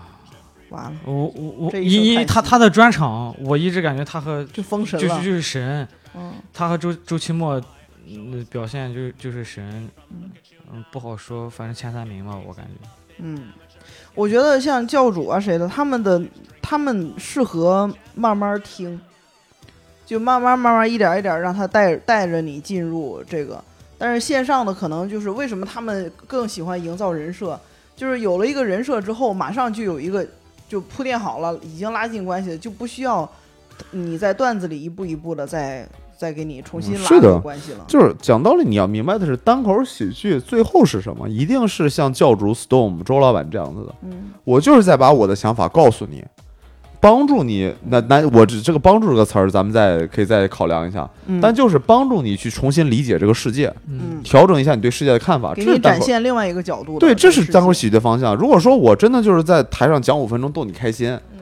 [0.70, 5.08] 完了，我我我，因因他他的专场，我一直感觉他和就封神了。
[5.08, 7.62] 就是就是神，嗯，他和周周奇墨
[8.08, 9.88] 嗯表现就就是神，
[10.72, 12.88] 嗯，不好说，反正前三名吧，我感觉。
[13.18, 13.48] 嗯，
[14.16, 16.20] 我觉得像教主啊谁的，他们的
[16.60, 19.00] 他们适合慢慢听，
[20.04, 23.62] 就慢慢慢慢一点一点让他带带着你进入这个。
[24.02, 27.60] 但是线上的可能就是为什么他们更喜欢营造人设，
[27.94, 30.26] 就是有了一个人设之后，马上就有一个
[30.66, 33.30] 就铺垫好了，已经拉近关系了，就不需要
[33.90, 35.86] 你在段子里一步一步的再
[36.16, 37.84] 再给你重新拉嗯是的回关系了。
[37.86, 41.28] 就是讲道理，你要明白的是，单口喜剧最后是什么？
[41.28, 43.94] 一定是像教主 Storm 周老板这样子的。
[44.02, 46.24] 嗯我就是在把我的想法告诉你，
[47.00, 47.72] 帮助你。
[47.88, 51.08] 那那我这这个“帮助”这个词儿，咱们再可以再考量一下。
[51.26, 55.54] 嗯，但就是帮助你去重新理解这个世界，嗯嗯，调整一下你对世界的看法。
[55.54, 56.00] 给你展。
[56.00, 58.36] 现另外一个角度对，这是单口喜剧的方向。
[58.36, 61.40] 如果说我真的就是在台上讲五分钟逗你开心，嗯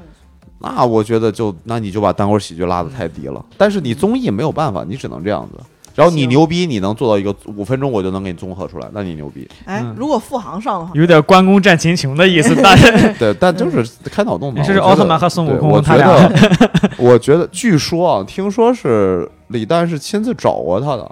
[0.61, 3.45] 那我觉得就那你就把单口喜剧拉得太低了。
[3.57, 5.65] 但是你综艺没有办法，你只能这样子。
[5.99, 9.49] 然后你牛逼，你能做到一个五分钟，我就能给你综合出来，那你牛逼。
[9.65, 13.13] 哎嗯，如果付航上的话，有点关公战秦琼的意思， 但是。
[13.19, 14.63] 对，但就是开脑洞嘛。
[14.65, 16.61] 这是奥特曼和孙悟空我觉俩得，
[16.99, 21.11] 我觉得，据说啊，听说是李诞是亲自找过他的，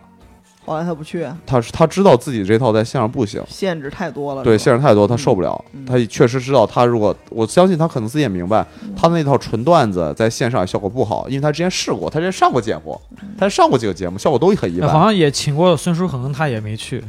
[0.67, 4.43] 后来他不去，他是他知道自己这套在线上不行，限制太多了。
[4.43, 5.65] 对，限制太多，他受不了。
[5.73, 13.01] 嗯他也确实知道，他如果我相信他可能自己也明白，他那套纯段子在线上效果不好，因为他之前试过，他之前上过节目，
[13.39, 17.01] 他上过几个节目，效果都很一般，好像也请过孙书恒，他也没去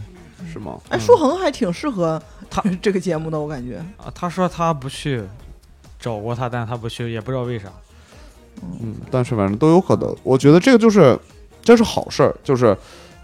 [0.53, 0.77] 是吗？
[0.89, 3.77] 哎，书恒还挺适合他 这个节目的，我感觉。
[3.97, 4.05] 啊。
[4.13, 5.23] 他说他不去，
[5.99, 7.65] 找过他，但他不去，也不知道为啥。
[8.61, 10.15] 嗯，但是反正都有可能。
[10.23, 11.17] 我觉得这个就是
[11.63, 12.75] 这是好事儿，就是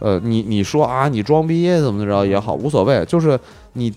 [0.03, 3.39] 呃，你你说啊，你装逼怎么着也好，无所谓，就是
[3.71, 3.93] 你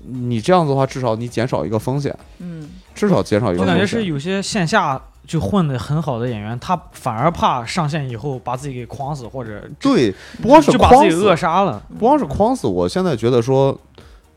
[0.00, 3.86] 你这样子的话，至少你减少一个风险，嗯，至少减少一个我感觉。
[3.86, 10.10] 是有些线下就混得很好的演员，他反而怕上线以后把自己给框死，或者对，
[10.40, 11.82] 不光是就把自己框死，扼杀了。
[11.98, 13.78] 不光是框死，我现在觉得说，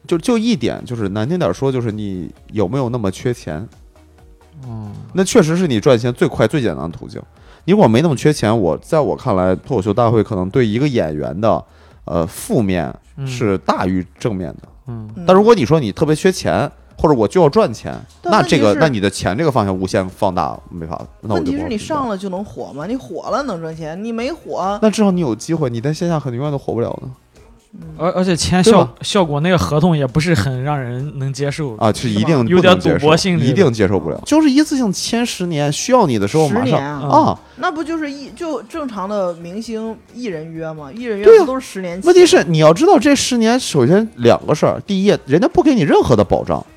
[0.06, 3.66] 就就一点，就是难听点说，就是你有没有那么缺钱？
[4.68, 7.22] 嗯，那确实是你赚钱最快最简单的途径。
[7.66, 11.64] 你如果没那么缺钱，我在我看来，脱口秀大会可能对一个演员的
[12.06, 14.94] 呃负面嗯是大于正面的。
[15.26, 22.86] 但如果你说你特别缺钱，或者我就要赚钱，那这个那你的钱这个方向无限放大没法，那问题是你上了就能火吗？
[22.86, 27.10] 你火了能赚钱，你没火，那至少你有机会，你在线下肯定永远都火不了呢。
[27.98, 31.76] 而而且签效效果那个合同也不是很让人能接受。
[31.78, 34.22] 啊，是一定有点赌博性质一定接受不了。
[34.26, 37.40] 就是一次性签十年，需要你的时候马上年啊，啊。
[37.58, 40.92] 那不就是一就正常的明星艺人约吗？
[40.92, 42.08] 艺人约都是十年起？
[42.08, 46.75] 问题是你要知道，这十年首先两个事儿，第一，人家不给你任何的保障，嗯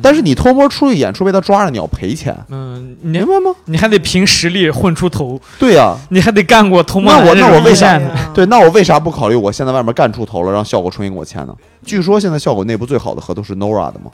[0.00, 3.54] 但是你偷摸出去演出被他抓了，你要赔钱，嗯，你明白吗？
[3.64, 8.00] 你还得凭实力混出头，对呀、你还得干过偷摸那我那我为啥
[8.32, 11.54] 对，那我为啥不考虑我现在外面干出头了，让效果重新给我签呢？
[11.84, 14.10] 据说现在效果内部最好的合同是 Nora 的嘛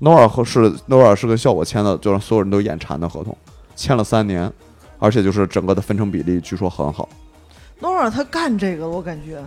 [0.00, 3.36] ，Nora 和是 Nora 是跟效果签的，就让所有人都眼馋的合同，
[3.74, 4.52] 签了三年，
[4.98, 7.08] 而且就是整个的分成比例据说很好。
[7.80, 9.42] Nora 他干这个，我感觉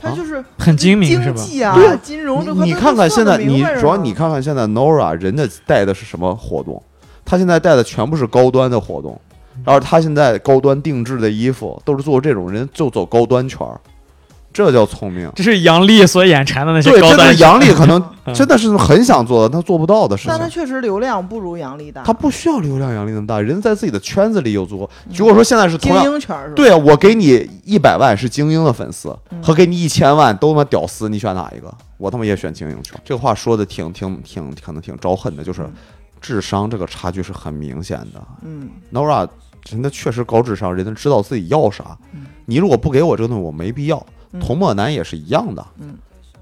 [0.00, 1.74] 他啊就是很精明是经吧？
[1.74, 6.82] 对啊，金融这块他你你看看现在，你主要你看看现在 Nora 人家带的是什么活动？
[7.24, 9.20] 他现在带的全部是高端的活动，
[9.64, 13.80] 然后他现在高端定制的衣服都是做这种人就走高端圈儿，
[14.52, 15.30] 这叫聪明。
[15.36, 20.54] 这是杨笠所眼馋的那些对，高端真的杨笠可能 嗯真的是很想做的，他做不到的事但他情。
[20.54, 24.88] 确实流量不如杨笠大，他不需要流量杨笠那么大，人在自己的圈子里有足够。
[25.14, 26.52] 如果说现在是同精样，英圈是吧？
[26.54, 31.72] 对啊，我给你一百万是精英的粉丝，嗯和给你一千万都他妈屌丝，你选哪一个？
[31.96, 32.98] 我他妈也选精英圈。
[33.04, 35.72] 这个话说的挺挺挺可能挺招恨的，就是嗯
[36.20, 38.22] 智商这个差距是很明显的。
[38.42, 39.26] 嗯，Nora
[39.70, 42.26] 人家确实高智商，人家知道自己要啥嗯。
[42.46, 44.04] 你如果不给我这个东西，我没必要。
[44.32, 45.94] 嗯童漠男也是一样的，嗯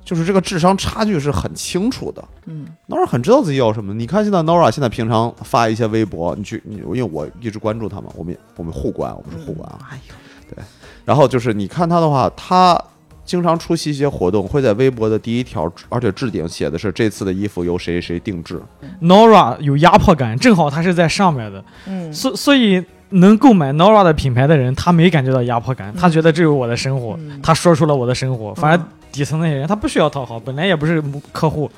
[0.05, 2.25] 就是这个智商差距是很清楚的。
[2.47, 3.93] 嗯 Nora 很知道自己要什么。
[3.93, 9.79] 你看现在 Nora 现在平常发一些微博，你去，你因为我一直关注他嘛，我们我们互关，我们是互关啊。
[9.91, 10.63] 哎呦，
[11.05, 12.83] 然后就是你看他的话，他
[13.27, 18.59] 经常出席一些活动，会在微博的第一条，而且置顶写的是这次的衣服由谁谁定制。
[19.03, 28.55] Nora 有压迫感，正好他是在上面的，嗯，所所以能购买 Nora 的品牌的人，他没感觉到压迫感，他觉得这是我的生活，嗯他说出了我的生活。
[28.55, 31.69] 反而嗯底层那些人，他不需要讨好，本来也不是客户，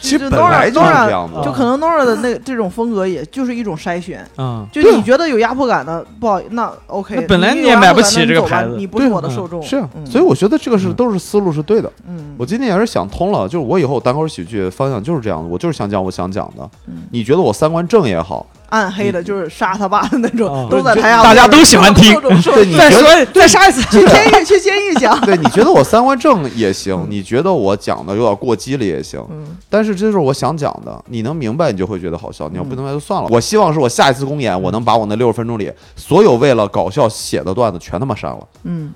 [0.00, 4.26] 其实本来就是这样的，就可能 Nora 的那这种风格，也就是一种筛选。
[4.38, 7.26] 嗯，就你觉得有压迫感的，不好，那 OK 那。
[7.28, 9.62] 本来你你也买不起这个牌子你不是对我的受众。
[9.62, 11.92] 是啊，嗯所以我觉得这个是嗯都是思路是对的。
[12.08, 16.68] 嗯，我今天也是想通了，就是我以后单口喜剧方向就是这样的，我就是想讲我想讲的。
[16.88, 22.18] 嗯你觉得我三观正也好，暗黑的就是杀他爸的那种啊，都在台下，大家都喜欢听。
[22.20, 25.20] 对你再觉得说再杀一次，去监狱去监狱讲。
[25.20, 29.56] 对，你觉得我三观正也行，你觉得我讲的有点过激了也行，嗯。
[29.68, 33.28] 但是这就是我想讲的，你能明白你就会觉得好笑，你要不嗯明白就算了。
[33.30, 38.92] 我希望是我下一次公演，我能把我那六十分钟里所有为了搞笑写的段子全他妈删了，嗯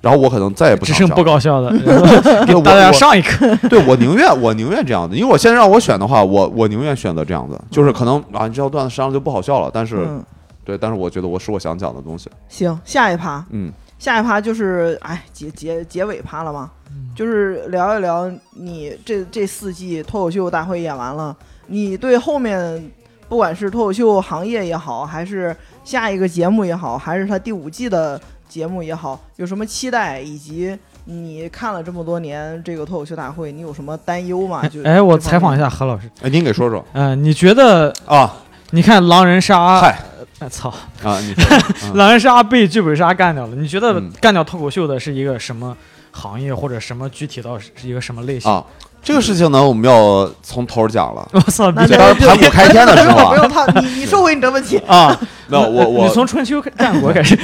[0.00, 1.70] 然后我可能再也不只剩想讲不搞笑的，
[2.46, 3.54] 对我 大家上一课。
[3.68, 10.24] 对我宁愿我宁愿这样的，因为我现在让我选的话，我我宁愿选择这样子，就是可能啊，你这条段子删了就不好笑了，但是、嗯，
[10.64, 16.70] 对，但是我觉得我是我想讲的东西，行，下一趴，嗯，下一趴就是哎结结结尾趴了嘛，
[17.16, 22.90] 就是聊一聊你这这四季脱口秀大会演完了，你对后面
[23.28, 34.66] 不管是脱口秀行业也好，还是下一个节目也好，还是他第五季的节目也好，有什么期待，以及你看了这么多年这个脱口秀大会，你有什么担忧吗？
[34.68, 36.84] 就哎，我采访一下，何老师，哎，您给说说。
[36.92, 38.34] 嗯，你觉得啊，
[38.70, 39.98] 你看狼人杀，嗨。
[40.40, 41.34] 我操，啊，你
[41.98, 44.08] 狼人杀被剧本杀干掉了，你觉得嗯。
[44.20, 45.76] 干掉脱口秀的是一个什么
[46.12, 48.48] 行业，或者什么具体到是一个什么类型？
[48.48, 48.64] 啊，
[49.02, 51.28] 这个事情呢，我们要从头讲了。
[51.34, 54.78] 我操，那你就当时盘古开天的时候不啊，用他，你你收回你的问题。
[54.86, 57.36] 啊，没有我我你从春秋战国开始，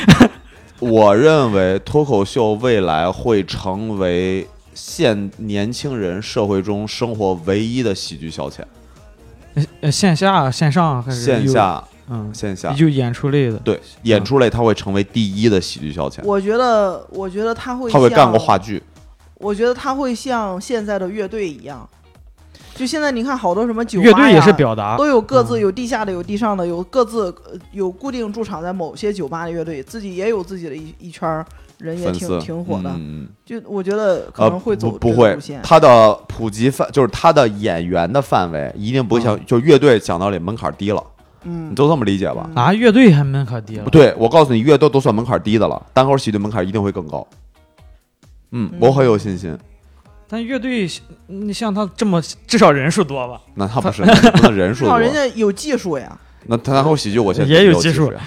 [0.91, 8.61] 我认为脱口秀未来会成为现年轻人社会中生活唯一的喜剧消遣，
[9.81, 12.73] 呃线下、线上还是有，线下嗯，线下。
[12.75, 16.21] 就演出类的，对演出类，它会成为第一的喜剧消遣。
[16.23, 18.83] 我觉得，我觉得他会，他会干过话剧，
[19.37, 21.89] 我觉得他会像现在的乐队一样，
[22.75, 31.45] 就现在你看好多什么酒吧乐队也呀是表达，都有各自嗯有地下的，有地上的，有各自呃有固定驻场在某些酒吧的乐队，自己也有自己的一一圈
[31.79, 32.91] 人也挺粉丝挺火的。
[33.45, 35.39] 就我觉得可呃能会走不不会。
[35.63, 41.03] 他的普及范就是他的演员的范围一定不会像就乐队讲道理门槛低了，
[41.43, 42.49] 你嗯，都这么理解吧？
[42.55, 47.27] 啊，乐队还门槛低了不，对，我告诉你，乐队都算门槛低的了，单口喜剧门槛一定会更高。
[48.51, 49.57] 嗯，我很有信心。
[50.29, 50.89] 但乐队
[51.27, 53.41] 你像他这么至少人数多吧？
[53.55, 54.99] 那他不是，那不能 人数多。
[54.99, 56.19] 人家有技术呀。
[56.47, 58.21] 那他单口喜剧，我现在也有技术呀。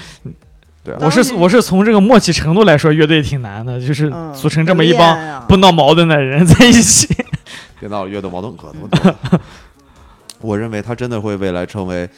[0.83, 7.07] 对啊我是我是从这个默契程度来说，乐队挺难的，就是嗯组成这么一帮不闹矛盾的人在一起。
[7.79, 9.39] 别闹了，乐队矛盾可多多。
[10.39, 12.10] 我认为他真的会未来成为，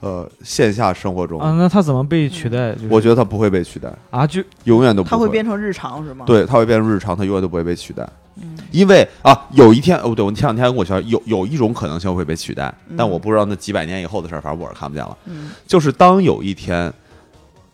[0.00, 2.72] 呃，线下生活中，啊，那他怎么被取代？
[2.72, 8.08] 就是我觉得他不会被取代，啊，就永远都不他会变成日常是吗？，对，他会变成日常，他永远都不会被取代。
[8.36, 15.16] 嗯因为啊，有一天哦，对我前两天跟我学有有一种可能性会被取代，嗯但我不知道那几百年以后的事儿，反正我是看不见了。
[15.26, 16.92] 嗯就是当有一天，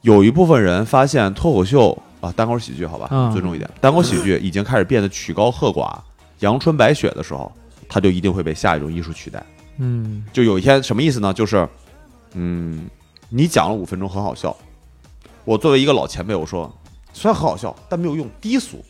[0.03, 5.97] 有一部分人发现脱口秀啊，单口喜剧，好吧，嗯尊重一点，单口喜剧已经开始变得曲高和寡、
[6.41, 7.51] 阳春白雪的时候，
[7.89, 9.43] 它就一定会被下一种艺术取代。
[9.79, 11.33] 嗯就有一天什么意思呢？
[11.33, 11.67] 就是，
[12.35, 12.87] 嗯，
[13.31, 14.55] 你讲了五分钟很好笑，
[15.47, 16.71] 我作为一个老前辈，我说
[17.15, 18.85] 虽然很好笑，但没有用，低俗。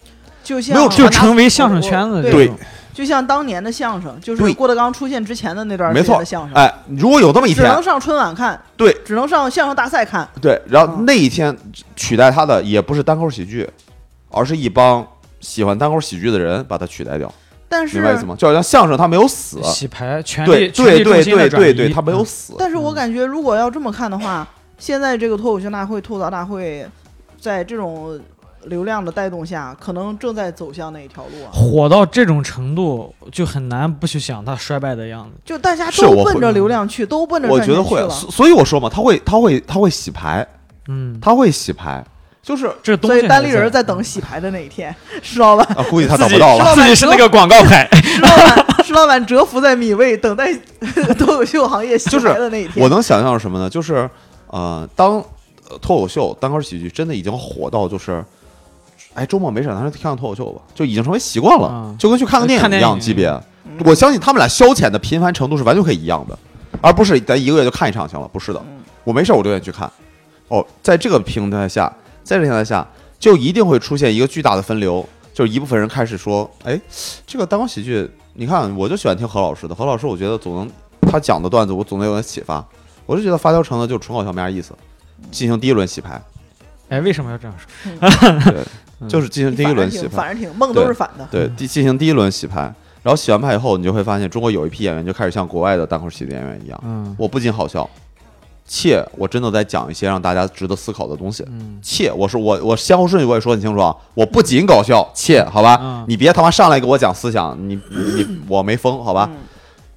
[0.50, 2.50] 就像没有就成为相声圈子对。
[2.92, 6.06] 就像当年的相声，就是郭德纲出现之前的那段没错。
[6.06, 7.64] 时间的相声，哎，如果有这么一天。
[7.64, 10.28] 只能，上春晚看，对，只能上相声大赛看。
[10.42, 11.04] 对，然后嗯。
[11.06, 11.56] 那一天
[11.94, 13.66] 取代他的也不是单口喜剧，
[14.28, 15.06] 而是一帮
[15.38, 17.32] 喜欢单口喜剧的人把它取代掉，
[17.68, 18.34] 但是明白意思吗？
[18.36, 22.54] 就好像相声他没有死，洗牌，权对对对对对对，它没有死。
[22.58, 24.46] 但是我感觉，如果要这么看的话，
[24.78, 26.84] 现在这个脱口秀大会、吐槽大会，
[27.40, 28.20] 在这种
[28.64, 31.48] 流量的带动下，可能正在走向那一条路啊。
[31.52, 35.30] 火到这种程度，就很难不去想它衰败的样子。
[35.44, 37.98] 就大家都奔着流量去，都奔着我觉得会。
[38.10, 40.46] 所所以我说嘛，他会他会他会洗牌，
[40.88, 42.04] 嗯，他会洗牌，
[42.42, 46.74] 就是这东所以西单立人在等洗牌的那一天，石老板，啊，估计他自己找不到了。
[46.74, 47.88] 自己是那个广告牌。
[48.02, 50.52] 石老板，石老板蛰伏在米位，等待
[51.18, 52.82] 脱口秀行业洗就是牌的那一天。
[52.82, 53.70] 我能想象是什么呢？
[53.70, 54.08] 就是
[54.48, 55.12] 呃，当
[55.68, 58.24] 呃脱口秀、单口喜剧真的已经火到就是，
[59.14, 63.32] 哎，周末没事儿咱就看看脱口秀吧，就已经成为习惯了，嗯就跟去看个电影一样级别。
[63.84, 66.38] 我相信他们俩消遣的频繁程度是完全可以一样的，
[66.80, 68.82] 而不是咱一个月就看一场行了，不是的嗯。
[69.04, 69.90] 我没事儿我就愿意去看。
[70.48, 71.92] 哦，在这个平台下，
[72.22, 72.86] 在这个平台下，
[73.18, 76.80] 就一定会出现一个巨大的分流，就是一部分人开始说，哎，
[77.26, 80.70] 这个单口喜剧，你看我就喜欢听何老师的，何老师我觉得总能
[81.02, 82.64] 他讲的段子我总能有点启发，
[83.06, 84.74] 我就觉得发条成的就纯搞笑没啥意思，
[85.30, 86.20] 进行第一轮洗牌，
[86.88, 88.64] 哎，为什么要这样说？
[89.08, 91.26] 就是进行第一轮洗牌，反正挺，梦都是反的。
[91.30, 92.62] 对，第进行第一轮洗牌，
[93.02, 97.14] 然后洗完牌以后，你就会发现中国有一批演员就开始像国外的单口喜剧演员一样，嗯。
[97.18, 97.88] 我不仅好笑，
[98.66, 101.44] 且我真的在讲一些让大家值得思考的东西。
[101.50, 101.78] 嗯。
[101.82, 106.04] 且我说我我先后顺序我也说很清楚啊，我不仅搞笑，且好吧，嗯。
[106.08, 109.28] 你别他妈上来给我讲思想，你你我没疯好吧？
[109.32, 109.38] 嗯。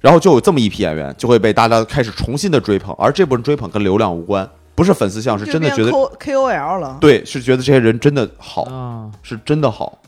[0.00, 6.98] 然后就有这么一批演员，就会被大家开始重新的追捧，而这部分追捧跟流量无关，不是粉丝像，是真的觉得 K O L 了。
[7.00, 10.00] 对，是觉得这些人真的好，啊，是真的好。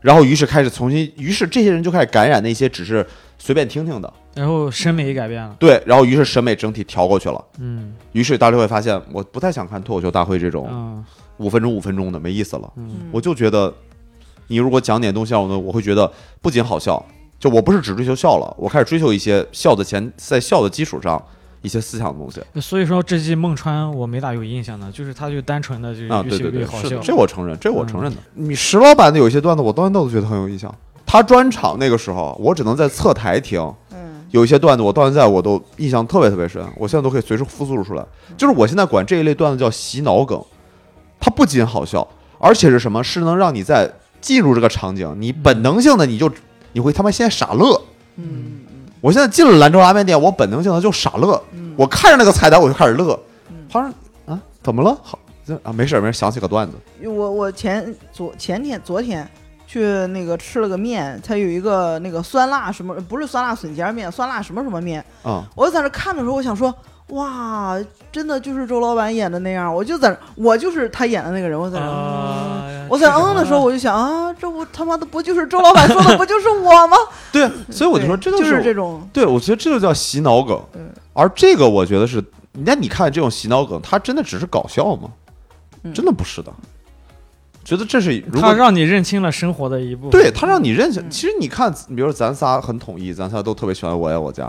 [0.00, 3.04] 然后于是开始重新，于是这些人就开始感染那些只是
[3.38, 5.56] 随便听听的，然后审美也改变了。
[5.58, 11.04] 对，然后于是审美整体调过去了，嗯于是大家会发现，我不太想看脱口秀大会这种嗯
[11.38, 12.72] 五分钟五分钟的没意思了。
[12.76, 13.74] 嗯嗯我就觉得，
[14.46, 16.08] 你如果讲点东西让我呢，我会觉得
[16.40, 17.04] 不仅好笑，
[17.40, 21.20] 就我不是只追求笑了，我开始追求一些笑的前，在笑的基础上
[21.66, 26.96] 一些思想的东西所以说这季孟川我没咋有印象的，就是他就单纯的就是啊，越写对对对，越好笑。
[27.00, 28.18] 这我承认，这我承认的。
[28.34, 30.72] 你石老板的有一些段子，我到现在都觉得很有印象。
[31.04, 38.04] 他专场那个时候，我只能在侧台听，嗯，有一些段子我到现在我都印象特别特别深，我现在都可以随时复述出来。
[38.36, 40.40] 就是我现在管这一类段子叫洗脑梗，
[41.18, 42.06] 它不仅好笑，
[42.38, 43.02] 而且是什么？
[43.02, 46.30] 是能让你在进入这个场景，你本能性的你就
[46.72, 47.82] 你会他妈先傻乐。
[48.16, 48.60] 嗯
[49.00, 51.74] 我现在进了兰州拉面店，我本能性的就傻乐，嗯。
[51.76, 53.18] 我看着那个菜单我就开始乐。
[53.50, 53.92] 嗯，好像
[54.26, 54.96] 啊怎么了？
[55.02, 59.28] 好这啊没事儿没事儿，想起个段子，嗯，我我前昨前天昨天
[59.66, 65.04] 去那个吃了个面，它有一个那个酸辣什么，不是酸辣笋尖面，酸辣什么什么面。
[65.22, 66.74] 啊、我在那看的时候，我想说，
[67.10, 67.78] 哇，
[68.10, 71.86] 真的就是周老板演的那样，我就在，我就是他演的那个人，我在那。
[71.86, 76.96] 啊我在嗯的时候，我就想啊，这不他妈的不就是周老板说的， 不就是我吗？
[77.32, 80.56] 对啊，所以我就说这对就是就是这种，对，我觉得这就叫洗脑梗。
[80.74, 85.10] 嗯而这个我觉得是，那你看这种洗脑梗，它真的只是搞笑吗？
[85.82, 86.52] 嗯真的不是的。
[87.64, 90.10] 觉得这是如他果让你认清了生活的一部分。
[90.12, 94.44] 对他让你认识，嗯其实你看，比如说咱仨很统一，咱仨都特别喜欢《我爱我家》。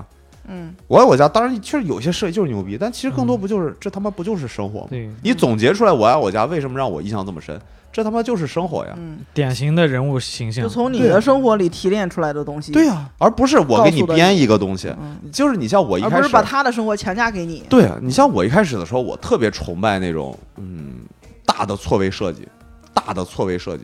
[0.48, 4.88] 嗯，我爱我家，当然确实有些设计就是牛逼，但其实更多嗯不就是、这他妈不就是生活吗？
[4.90, 7.60] 对，你总结出来我爱我家为什么让我印象这么深？
[7.92, 8.94] 这他妈就是生活呀！
[8.98, 10.70] 嗯，典型的人物形象就。
[10.70, 17.64] 从你的生活里提炼出来的东西，对呀、而不是我给你编一个东西，嗯，就是你像我一开始而不是把他的生活强加给你。
[17.70, 20.98] 对啊，你像我一开始的时候，我特别崇拜那种嗯
[21.46, 22.48] 大的错位设计，
[22.94, 23.84] 大的错位设计，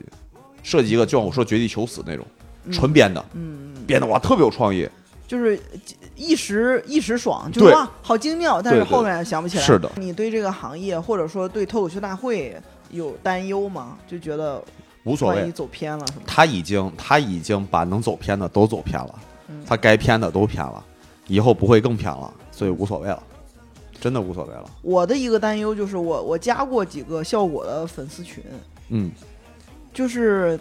[0.61, 2.24] 设计一个就像我说《绝地求死》那种
[2.66, 4.88] 嗯纯编的，嗯，编的哇特别有创意，
[5.28, 5.59] 就是
[6.15, 9.63] 一时一时爽，就是哇好精妙，但是后面想不起来。
[9.63, 12.55] 是的你对这个行业或者说对脱口秀大会
[12.89, 13.97] 有担忧吗？
[14.07, 14.63] 就觉得
[15.03, 15.51] 无所谓。
[15.51, 16.21] 走偏了什么？
[16.28, 20.84] 他已经他已经把能走偏的都走偏了嗯，他该偏的都偏了，
[21.28, 23.24] 以后不会更偏了，所以无所谓了，
[23.99, 24.69] 真的无所谓了。
[24.82, 28.43] 我的一个担忧就是我我加过几个效果的粉丝群，
[28.89, 29.11] 嗯，
[29.93, 30.59] 就是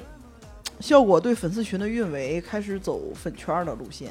[0.81, 4.11] 效果对粉丝群的运维开始走粉圈的路线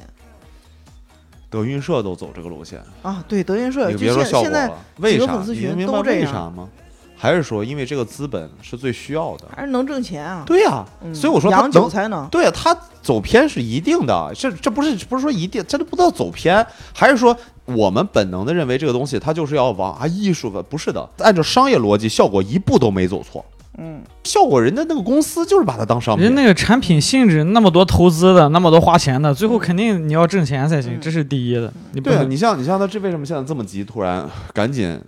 [1.52, 3.22] 德云社都走这个路线，啊。
[3.28, 5.44] 对，德云社就你别说现现在效果了，为啥？
[5.52, 6.66] 你能明白为啥吗？
[7.14, 9.44] 还是说因为这个资本是最需要的？
[9.54, 10.42] 还是能挣钱啊。
[10.44, 12.26] 对呀、嗯所以我说他养韭能菜呢。
[12.32, 23.44] 对啊，他走偏是一定的，这这不是不是说一定，这都不知道走偏，还是说我们本能的认为这个东西它就是要往啊艺术的，不是的，按照商业逻辑，效果一步都没走错。
[23.78, 31.72] 嗯，效果人家那个公司就是把它当商品，人那个产品性质那么多投资的，那么多花钱的，最后肯定你要挣钱才行，嗯这是第一的。
[31.92, 35.00] 你不对啊，你像你像他这为什么现在这么急，突然赶紧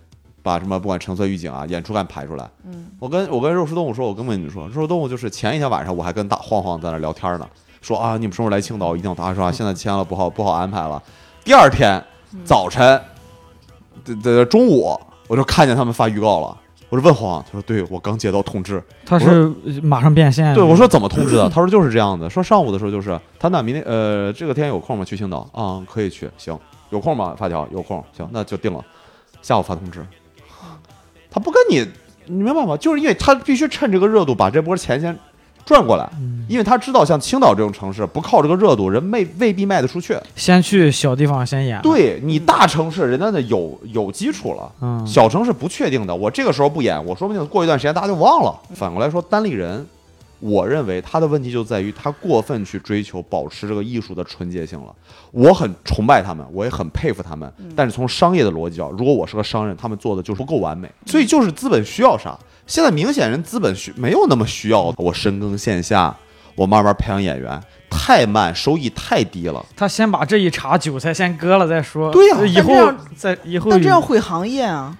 [0.42, 2.48] 把什么不管橙色预警啊、演出干排出来。
[2.66, 7.46] 嗯，我跟我跟肉食动物说，我跟跟你说，肉食动物就是前一天晚上我还跟大晃晃在那聊天呢，
[7.82, 11.02] 说啊你们什么时候来青岛，一定要他说啊现在签了不好不好安排了。
[11.44, 12.02] 第二天
[12.46, 12.98] 早晨
[14.04, 14.98] 的的中午
[15.28, 16.56] 我就看见他们发预告了。
[16.90, 20.54] 我说问晃晃，他说：“对我刚接到通知，他是马上变现。
[20.54, 21.48] 对，我说怎么通知的？
[21.48, 25.04] 他说就是这样子，说上午的时候就是他那明天呃这个天有空吗？
[25.04, 26.56] 去青岛啊、可以去，行，
[26.90, 27.34] 有空吗？
[27.36, 28.84] 发条有空，行，那就定了，
[29.42, 30.04] 下午发通知。
[31.30, 31.84] 他不跟你，
[32.26, 32.76] 你明白吗？
[32.76, 35.18] 就是因为他必须趁这个热度把这波钱先
[35.64, 40.14] 赚过来，嗯因为他知道像青岛这种城市不靠这个热度，人未未必卖得出去。
[40.36, 48.54] 先去小地方先演。，对你大城市人家的有有基础了，嗯，小城市不确定的，我这个时候不演，我说不定过一段时间大家就忘了。
[48.74, 49.84] 反过来说，单立人，
[50.44, 54.94] 我认为他的问题就在于他过分去追求保持这个艺术的纯洁性了。
[55.30, 62.38] 我很崇拜他们，我也很佩服他们，但是从商业的逻辑讲，如果我是个商人，他们做的就是不够完美，所以就是资本需要啥。
[62.66, 66.14] 现在明显人资本需没有那么需要我深耕线下，
[66.56, 69.64] 我慢慢培养演员，太慢，收益太低了。
[69.74, 72.12] 他先把这一茬韭菜先割了再说。
[72.12, 74.94] 对呀以后但这样再以后但这样毁行业啊！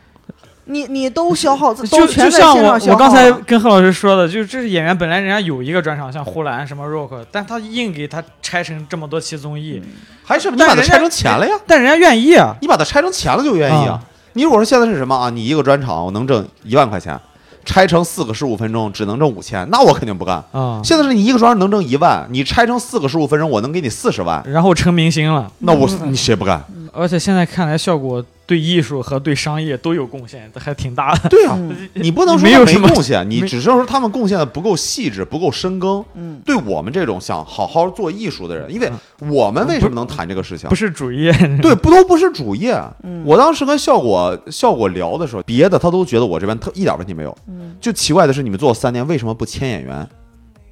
[0.67, 9.83] 你你都消耗，就都全在就像我线上消耗我刚才跟贺老师说的，就是这是演员本来人家有一个专场，像呼兰什么 rock，但他硬给他拆成这么多期综艺，
[10.25, 11.55] 还是你把它拆成钱了呀？
[11.67, 12.55] 但人家愿意啊。
[12.61, 13.93] 你把它拆成钱了就愿意啊。
[13.93, 14.03] 啊
[14.33, 15.31] 你如果说现在是什么啊？
[15.31, 17.17] 你一个专场我能挣一万块钱，
[17.65, 20.43] 拆成四个十五分钟只能挣五千，那我肯定不干。
[20.51, 26.65] 啊，现在是你一个专场能挣一万，你拆成四个十五分钟，我能给你四十万，然后成明星了，那我你谁不干？
[26.93, 31.29] 而且现在看来，效果对艺术和对商业都有贡献，这还挺大的。
[31.29, 36.05] 对啊， 嗯你不能说他没有什么贡献，你只是说他们贡献的不够细致，不够深耕。
[36.15, 38.91] 嗯，对我们这种想好好做艺术的人，因为
[39.31, 40.75] 我们为什么能谈这个事情不？
[40.75, 41.33] 是主业，
[41.63, 42.75] 对， 不都不是主业。
[43.03, 47.35] 嗯我当时跟效果效果聊的时候，别的他都觉得我这边特一点问题没有。
[47.49, 50.09] 嗯就奇怪的是，你们做了三年，为什么不签演员？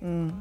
[0.03, 0.33] 嗯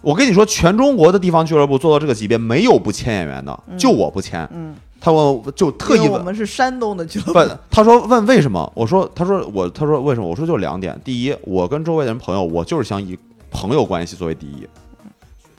[0.00, 4.46] 我跟你说，全中国的地方俱乐部做到这个级别，没有不签演员的，就我不签。
[4.52, 4.74] 嗯，
[5.04, 8.72] 他问我就特意问我问，们是山东的俱乐部，问他说问为什么？
[8.74, 10.26] 我说他说我他说为什么？
[10.26, 13.18] 我说就两点，第一，我跟周围的人朋友，我就是想以
[13.50, 14.66] 朋友关系作为第一，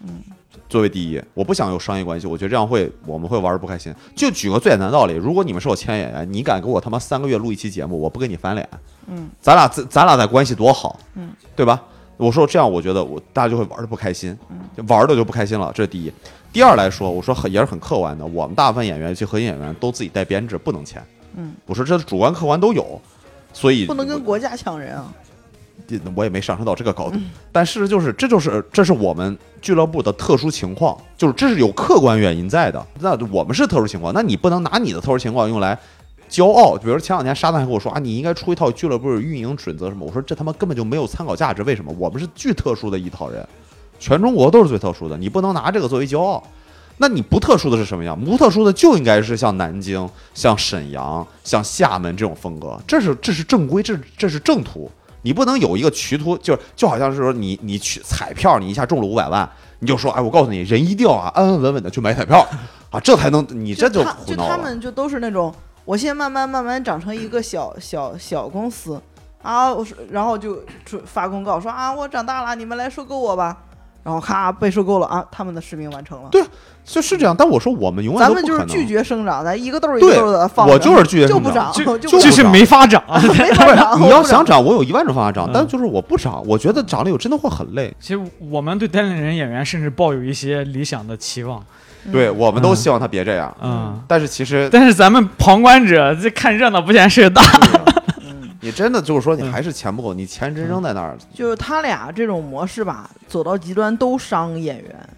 [0.02, 0.24] 嗯，
[0.68, 3.94] 作为第一，我不想有商业关系，我觉得这样会我们会玩的不开心。
[4.16, 8.68] 就举个最简单的道理，如果你们是我签演员，你敢给我他妈三个月录一期节目，我不跟你翻脸，
[9.06, 11.80] 嗯咱俩咱咱俩的关系多好，嗯，对吧？
[12.18, 14.36] 我说这样，我觉得我大家就会玩的不开心，
[14.88, 16.12] 玩的就不开心了，这是第一。
[16.56, 21.06] 第二来说，我说很也是很客观的，我们大部分演员，尤其核心演员都自己带编制，不能签。
[21.36, 22.98] 嗯，我说这主观客观都有，
[23.52, 25.14] 所以不能跟国家抢人啊。
[25.90, 27.20] 我我也没上升到这个高度，
[27.52, 32.82] 但事实就是这就是这是我们俱乐部的特殊情况，就是这是有客观原因在的。
[33.02, 35.78] 那我们是特殊情况，那你不能拿你的特殊情况用来
[36.30, 36.78] 骄傲。
[36.78, 41.62] 比如前两天沙丹还跟我说啊，你应该出一套俱乐部运营准则什么，我说这他妈根本就没有参考价值。
[41.64, 41.94] 为什么？
[42.00, 43.46] 我们是巨特殊的一套人，
[44.06, 46.44] 全中国都是最特殊的，你不能拿这个作为骄傲。
[46.98, 48.18] 那你不特殊的是什么样？
[48.24, 54.90] 不特殊的就应该是像南京、像沈阳、像厦门这种风格，这是这是正规，这是这是正途。
[55.24, 59.50] 你不能有一个渠途，就就好像是说你你去彩票，你一下中了五百万，
[59.80, 62.48] 你就说哎，我告诉你，人一定要啊安安稳稳的去买彩票
[62.92, 64.56] 啊，这才能你这就胡闹了。
[64.56, 65.52] 他们就都是那种，
[65.84, 69.02] 我先慢慢慢慢长成一个小小小公司
[69.42, 73.64] 啊，我说然后就出发公告说啊，我长大了，你们来收购我吧。
[74.06, 76.30] 然后咔被收购了啊，他们的使命完成了。
[76.32, 76.44] 对
[76.86, 78.58] 就是这样，但我说我们永远咱都不可能。
[78.60, 83.04] 们就是拒绝生长，咱一个豆儿一个对豆儿的放着，我就是拒绝就不长，生长就就就是没法长。
[83.10, 83.98] 没法长。
[84.06, 87.92] 你要想长，我有一万种方法涨，嗯但就是我不长，我觉得长了有真的会很累。
[88.00, 91.60] 其实我们对单立人演员甚至抱有一些理想的期望，
[92.12, 97.42] 对我们都嗯希望他别这样，嗯，但是其实但是咱们旁观者这看热闹不嫌事儿大。
[98.66, 105.10] 嗯，你真的就是说你嗯还是钱不够，你钱真扔在那儿，就是他俩这种模式吧，走到极端都伤演员。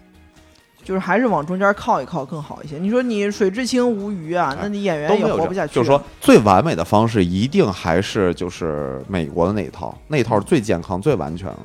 [0.84, 2.78] 就是还是往中间靠一靠更好一些。
[2.78, 5.26] 你说你水至清无鱼啊，哎那你演员也。
[5.26, 5.74] 活不下去。
[5.74, 11.58] 就是说，最完美的方式一定还是就是美国的那一套，那一套是最健康、最完全的。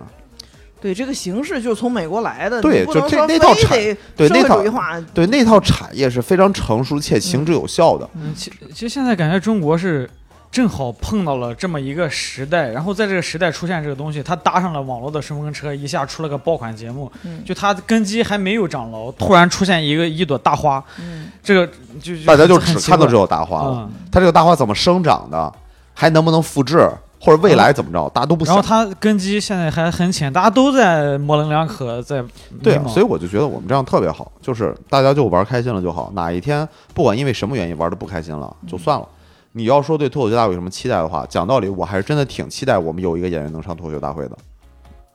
[0.81, 5.01] 对这个形式就是从美国来的，对就这那套产非得社会对那套。
[5.13, 8.09] 对，那套产业是非常成熟且行之有效的。
[8.15, 10.09] 嗯，其其实现在感觉中国是
[10.53, 17.43] 正好碰到了这么一个时代，然后在这个时代出现这个东西，它搭上了网络的顺风车，一下出了个爆款节目，嗯。
[17.43, 21.65] 就它根基还没有长牢，突然出现一个一朵大花，嗯，这个
[21.99, 23.63] 就就大家就只看到这朵大花。
[23.63, 25.51] 了，嗯，它这个大花怎么生长的，
[25.95, 26.87] 还能不能复制，
[27.19, 28.53] 或者未来怎么着，大家都不想。
[28.53, 32.23] 然后它根基现在还很浅，大家都在模棱两可，在
[32.61, 36.11] 对啊，所以我就觉得我们这样特别好，就是大家就玩开心了就好。
[36.13, 39.07] 哪一天不管因为什么原因玩的不开心了，就算了。
[39.53, 44.37] 你要说对脱口秀大会有什么期待的话，讲道理，我还是真的挺期待我们有一个演员能上脱口秀大会的。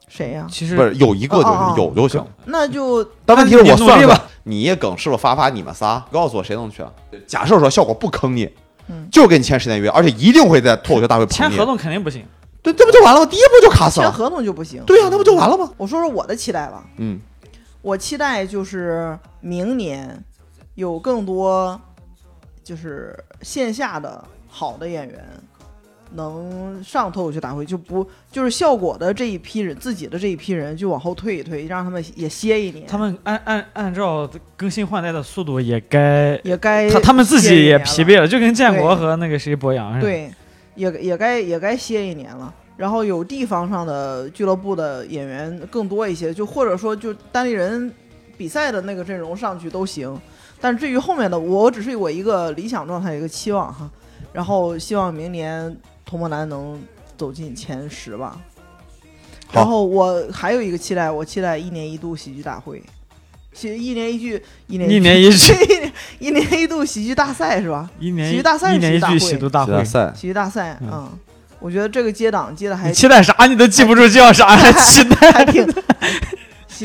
[0.08, 0.46] 谁呀？
[0.50, 2.24] 其实不是有一个就哦哦哦是有就行。
[2.46, 6.82] 那就但问题是我算了吧，你也耿是不发发你们仨，告诉我谁能去？
[7.26, 8.48] 假设说效果不坑你，
[8.88, 11.66] 嗯就给你签十年约，而且一定会在脱口秀大会捧你签合。
[11.66, 12.24] 同肯定不行。
[12.62, 13.26] 对，这不就完了吗？
[13.26, 14.06] 第一步就卡死了。
[14.06, 14.82] 签合同就不行。
[14.86, 15.70] 对呀、那不就完了吗？
[15.76, 17.20] 我说说我的期待吧，嗯，
[17.82, 20.24] 我期待就是明年
[20.74, 21.78] 有更多
[22.64, 25.24] 就是线下的好的演员
[26.14, 32.86] 能上脱口秀大会，就不就是效果的这一批人，自己的这一批人就往后退一退，让他们也歇一年。
[32.86, 40.02] 他们按按按照更新换代的速度，也该也该他他们自己也疲惫了，就跟建国和那个谁博洋似的。
[40.06, 40.32] 对，
[40.74, 42.52] 也也该也该歇一年了。
[42.78, 47.92] 然后有地方上的俱乐部的演员更多一些，就或者说就单立人
[48.36, 50.18] 比赛的那个阵容上去都行。
[50.60, 53.88] 但至于后面的，我只是我一个理想状态，一个期望哈。
[54.32, 56.80] 然后希望明年童梦楠能
[57.16, 58.38] 走进前十吧。
[59.46, 62.82] 好然后我还有一个期待，我期待一年一度喜剧大会，
[63.54, 65.54] 喜一年一剧，一年一年一剧，
[66.20, 67.88] 一年一度喜剧大赛是吧？
[67.98, 69.84] 一年喜剧大赛一年一句喜剧大会喜剧大会。
[69.84, 71.18] 赛喜剧大赛，嗯嗯，
[71.60, 73.46] 我觉得这个接档接的还期待啥？
[73.46, 75.32] 你都记不住叫啥，还期待？
[75.32, 75.66] 还挺，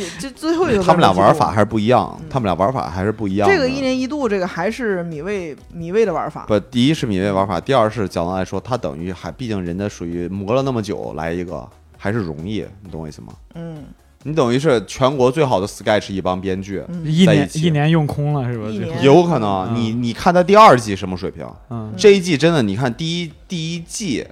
[0.01, 3.47] 喜这最后一个他们俩玩法还是不一样嗯，他们俩玩法还是不一样。
[3.47, 11.67] 这个一年一度，这个还是米未米未的玩法，不，第一是米未玩法，第二是讲到来说，它等于还毕竟人家属于磨了那么久来一个，
[11.97, 13.33] 还是容易，你懂我意思吗？
[13.55, 13.83] 嗯
[14.25, 18.69] 你等于是全国最好的 sketch 一帮编剧，嗯，一年一年用空了是吧？
[18.69, 21.45] 最后有可能嗯你你看他第二季什么水平？
[21.69, 24.25] 嗯，这一季真的，你看第一第一季，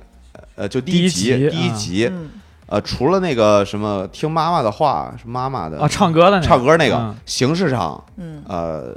[0.55, 2.29] 呃，就第第一集集第一啊集，嗯
[2.71, 6.47] 呃，除了那个什么听妈妈的话，是妈妈的啊，唱歌的那个。
[6.47, 7.13] 唱歌那个嗯。
[7.25, 8.41] 形式上，嗯。
[8.47, 8.95] 呃，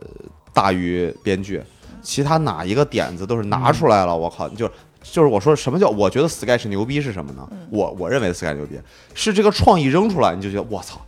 [0.53, 1.61] 大于编剧，
[2.01, 4.71] 其他哪一个点子都是拿出来了，我靠，你就
[5.03, 7.45] 就是我说什么叫我觉得 sketch 牛逼是什么呢？
[7.51, 7.67] 嗯。
[7.69, 8.79] 我我认为 sketch 牛逼。
[9.13, 11.01] 是这个创意扔出来，你就觉得我操，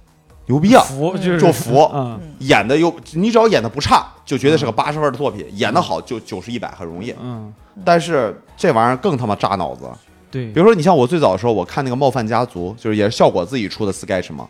[0.47, 1.89] 牛逼啊，服就是就服。
[1.95, 2.21] 嗯。
[2.41, 7.55] 演的又你只要演的不差，就绝对是个八十分的作品，演的好就九十一百很容易，嗯，
[7.85, 9.85] 但是这玩意儿更他妈扎脑子。
[10.37, 10.53] 对。
[10.53, 14.47] 比，如说，你像我最早的时候，我看那个《冒犯家族》，就是也是效果自己出的 sketch 嘛，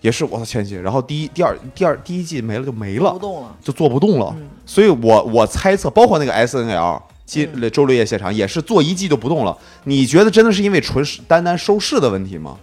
[0.00, 4.32] 也是我操前期，然后第一、第二、第二第一季没了就没了，不动了，就做不动了。
[4.38, 4.46] 嗯。
[4.64, 7.70] 所以我我猜测，包括那个 S N L 今嗯。
[7.70, 9.56] 周六夜现场也是做一季就不动了。
[9.84, 12.56] 你觉得真的是因为纯是单单收视的问题吗？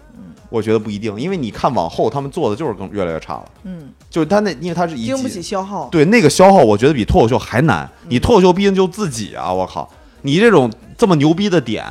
[0.50, 3.46] 我觉得不一定，因为你看往后他们做的就是更越来越差了。
[3.64, 7.90] 嗯，就是他那因为他是一经不季起消耗，对那个消耗，我觉得比脱口秀还难。
[8.10, 9.90] 你脱口秀毕竟就自己啊，我靠，
[10.24, 11.86] 你这种这么牛逼的点，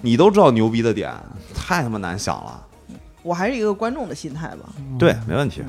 [0.00, 1.12] 你都知道牛逼的点，
[1.54, 2.64] 太他妈难想了。
[3.22, 4.70] 我还是一个观众的心态吧。
[4.98, 5.62] 对，没问题。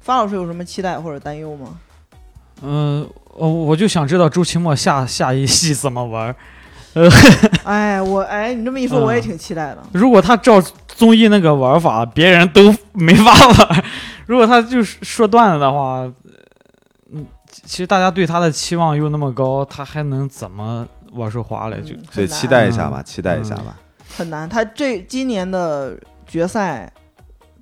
[0.00, 1.78] 发老师有什么期待或者担忧吗？
[2.62, 6.36] 嗯，我我就想知道周奇墨下下一戏怎么玩儿。
[7.64, 9.78] 哎，我哎，你这么一说，嗯我也挺期待的。
[9.92, 13.84] 如果他照综艺那个玩法，别人都没法玩。
[14.26, 16.12] 如果他就是说段子的话，呃
[17.12, 17.24] 嗯，
[17.64, 21.80] 其实大家对他的期望又那么高，他还能怎么玩出花来？
[21.80, 23.76] 就嗯所以期待一下吧，期待一下吧。
[24.16, 24.48] 很难。
[24.48, 26.92] 他这今年的决赛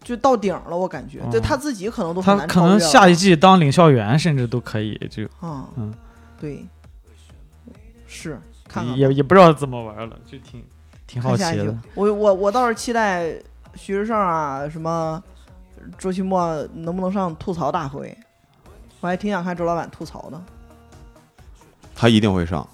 [0.03, 5.92] 就到顶了，我感觉，嗯就他自己可能都很他可能难超越了下一季当领校员甚至都可以，就啊，嗯
[6.40, 6.64] 对，
[8.07, 10.64] 是看看也也不知道怎么玩了，就挺
[11.07, 11.76] 挺好奇的。
[11.94, 13.32] 我我我倒是期待
[13.74, 15.22] 徐志胜啊，什么
[15.99, 18.16] 周奇墨能不能上吐槽大会？
[19.01, 20.42] 我还挺想看周老板吐槽的，
[21.94, 22.66] 他一定会上，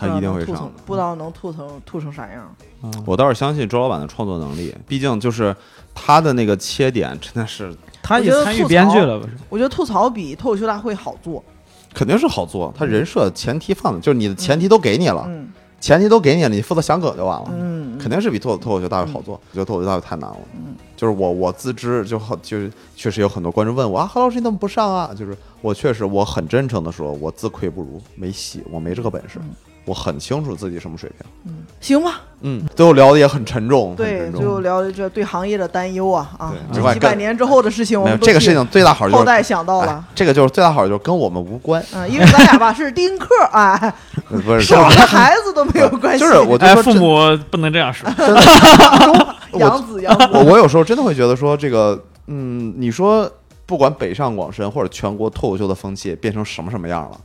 [0.00, 0.72] 他一定会上。
[0.86, 2.54] 不知道能吐成吐成啥样。
[2.82, 5.54] 嗯我倒是相信周老板的创作能力，毕竟就是
[5.94, 9.32] 他的那个切点真的是 他也参与编剧了，不是？
[9.50, 11.44] 我觉得吐槽比脱口秀大会好做。
[11.92, 12.72] 肯定是好做。
[12.76, 17.48] 他人设前提放的就是你的前提都给你了，嗯前提都给你了，你负责想梗就完了。
[17.52, 19.34] 嗯，肯定是比脱脱口秀大会好做。
[19.34, 20.36] 我觉得脱口秀大会太难了。
[20.54, 25.10] 嗯就是我我自知就好，就是确实有很多观众问我啊，何老师你怎么不上啊？
[25.18, 29.38] 就是我确实我很真诚的说，我自愧不如，没戏，我没这个本事。
[29.42, 29.50] 嗯
[29.84, 31.30] 我很清楚自己什么水平。
[31.46, 32.20] 嗯行吧。
[32.42, 36.54] 嗯，最后聊的也很沉重，对，最后聊的这对行业的担忧啊啊
[36.92, 40.04] 几百年之后的事情，我们都替这个事情最大好就是后代想到哎了。
[40.14, 43.94] 这个就是最大好就是跟我们无关，嗯，因为咱俩吧是丁克，哎，
[44.30, 46.20] 呃 不是是我跟孩子都没有关系。
[46.24, 47.18] 就是我就父母
[47.50, 48.08] 不能这样说。
[48.16, 53.30] 真的，养子养我子，我有时候真的会觉得说这个，嗯，你说
[53.66, 57.20] 不管北上广深或者全国脱口秀的风气变成什么什么样了，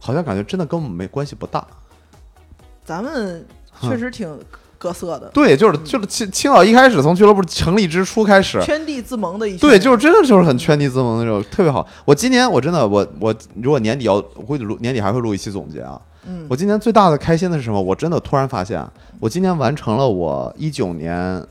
[0.00, 1.64] 好像感觉真的跟我们没关系不大。
[2.86, 3.44] 咱们
[3.82, 4.38] 确实挺
[4.78, 11.86] 各色的，对，就是就是青青岛一开始从俱乐部成立之初开始，圈地自萌的一些对，就是真的就是很圈地自萌的那种，特别好。
[12.04, 16.00] 我今年我真的我我如果年底要我会录年底还会录一期总结啊。
[16.28, 17.80] 嗯我今年最大的开心的是什么？
[17.80, 18.84] 我真的突然发现，
[19.20, 21.44] 我今年完成了我一九年，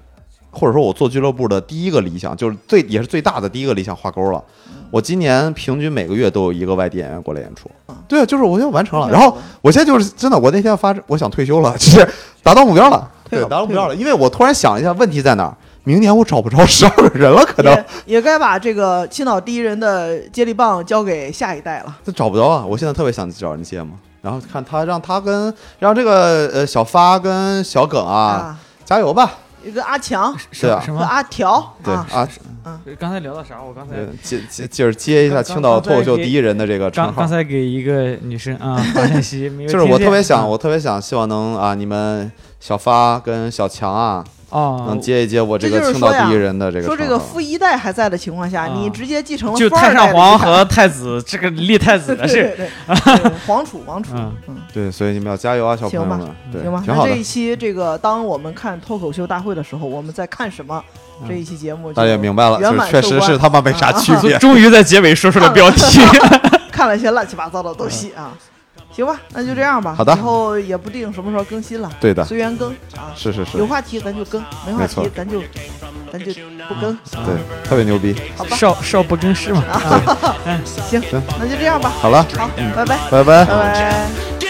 [0.55, 4.43] 或者说我做俱乐部的第一个理想，就是最也是最大的第一个理想画勾了。
[4.89, 7.69] 我今年平均每个月都有一个外地演员过来演出，
[8.07, 9.09] 对啊，就是我就完成了。
[9.09, 12.07] 然后我现在就是真的，我那天发我想退休了， 就是
[12.41, 13.95] 达到目标了，对，达到目标了。
[13.95, 15.57] 因为我突然想一下，问题在哪儿？
[15.87, 17.85] 明年我找不着十二个人了，可能也
[18.15, 21.95] 也该把这个青岛第一人的接力棒交给下一代了。
[22.03, 22.65] 这找不着啊！
[22.65, 23.91] 我现在特别想找人接嘛，
[24.21, 29.31] 然后看他让他跟让这个呃小发跟小耿啊啊，加油吧，
[29.65, 31.01] 一个阿强是啊什么？
[31.01, 32.27] 阿条对啊，
[32.63, 33.61] 啊，刚才聊到啥？
[33.61, 37.27] 我刚才接接就是接一下青岛脱口秀第一人的这个称号刚刚。
[37.27, 44.23] 才给一个女生啊发信息， 没有就是我特别想，啊我特别想，希望能啊，你们小发跟小强啊，
[44.55, 52.69] 哦能，接一接我这这个青岛第一人的这个说这个富一代还在的情况下，啊你直接继承了就太上皇和太子这个立太子的事，对对
[53.21, 56.81] 对皇储皇储，嗯嗯，对，所以你们要加油啊，小朋友行吧们，对，行吧。
[56.85, 57.23] 挺好的那这一。
[57.23, 60.81] 期这个，当我们看脱口秀大会的时候，我们在看什么？
[61.21, 64.37] 嗯这一期节目就大家也明白了，确实是他妈没啥区别。
[64.39, 65.99] 终于在结尾说出了标题。
[66.69, 68.33] 看了一些乱七八糟的东西啊。
[68.95, 69.93] 行吧，那就这样吧。
[69.97, 73.11] 好的以后也不定什么时候更新了，对的，随缘更啊。
[73.15, 75.41] 是是是有，话题咱就更，没话题咱就
[76.11, 76.31] 咱就
[76.69, 78.15] 不更，对，特别牛逼。
[78.37, 78.55] 好吧？
[78.55, 79.63] 少少不更事嘛。
[80.63, 81.91] 行，行那就这样吧。
[82.01, 83.45] 好了，好，拜拜，拜拜拜。
[83.45, 84.44] 拜。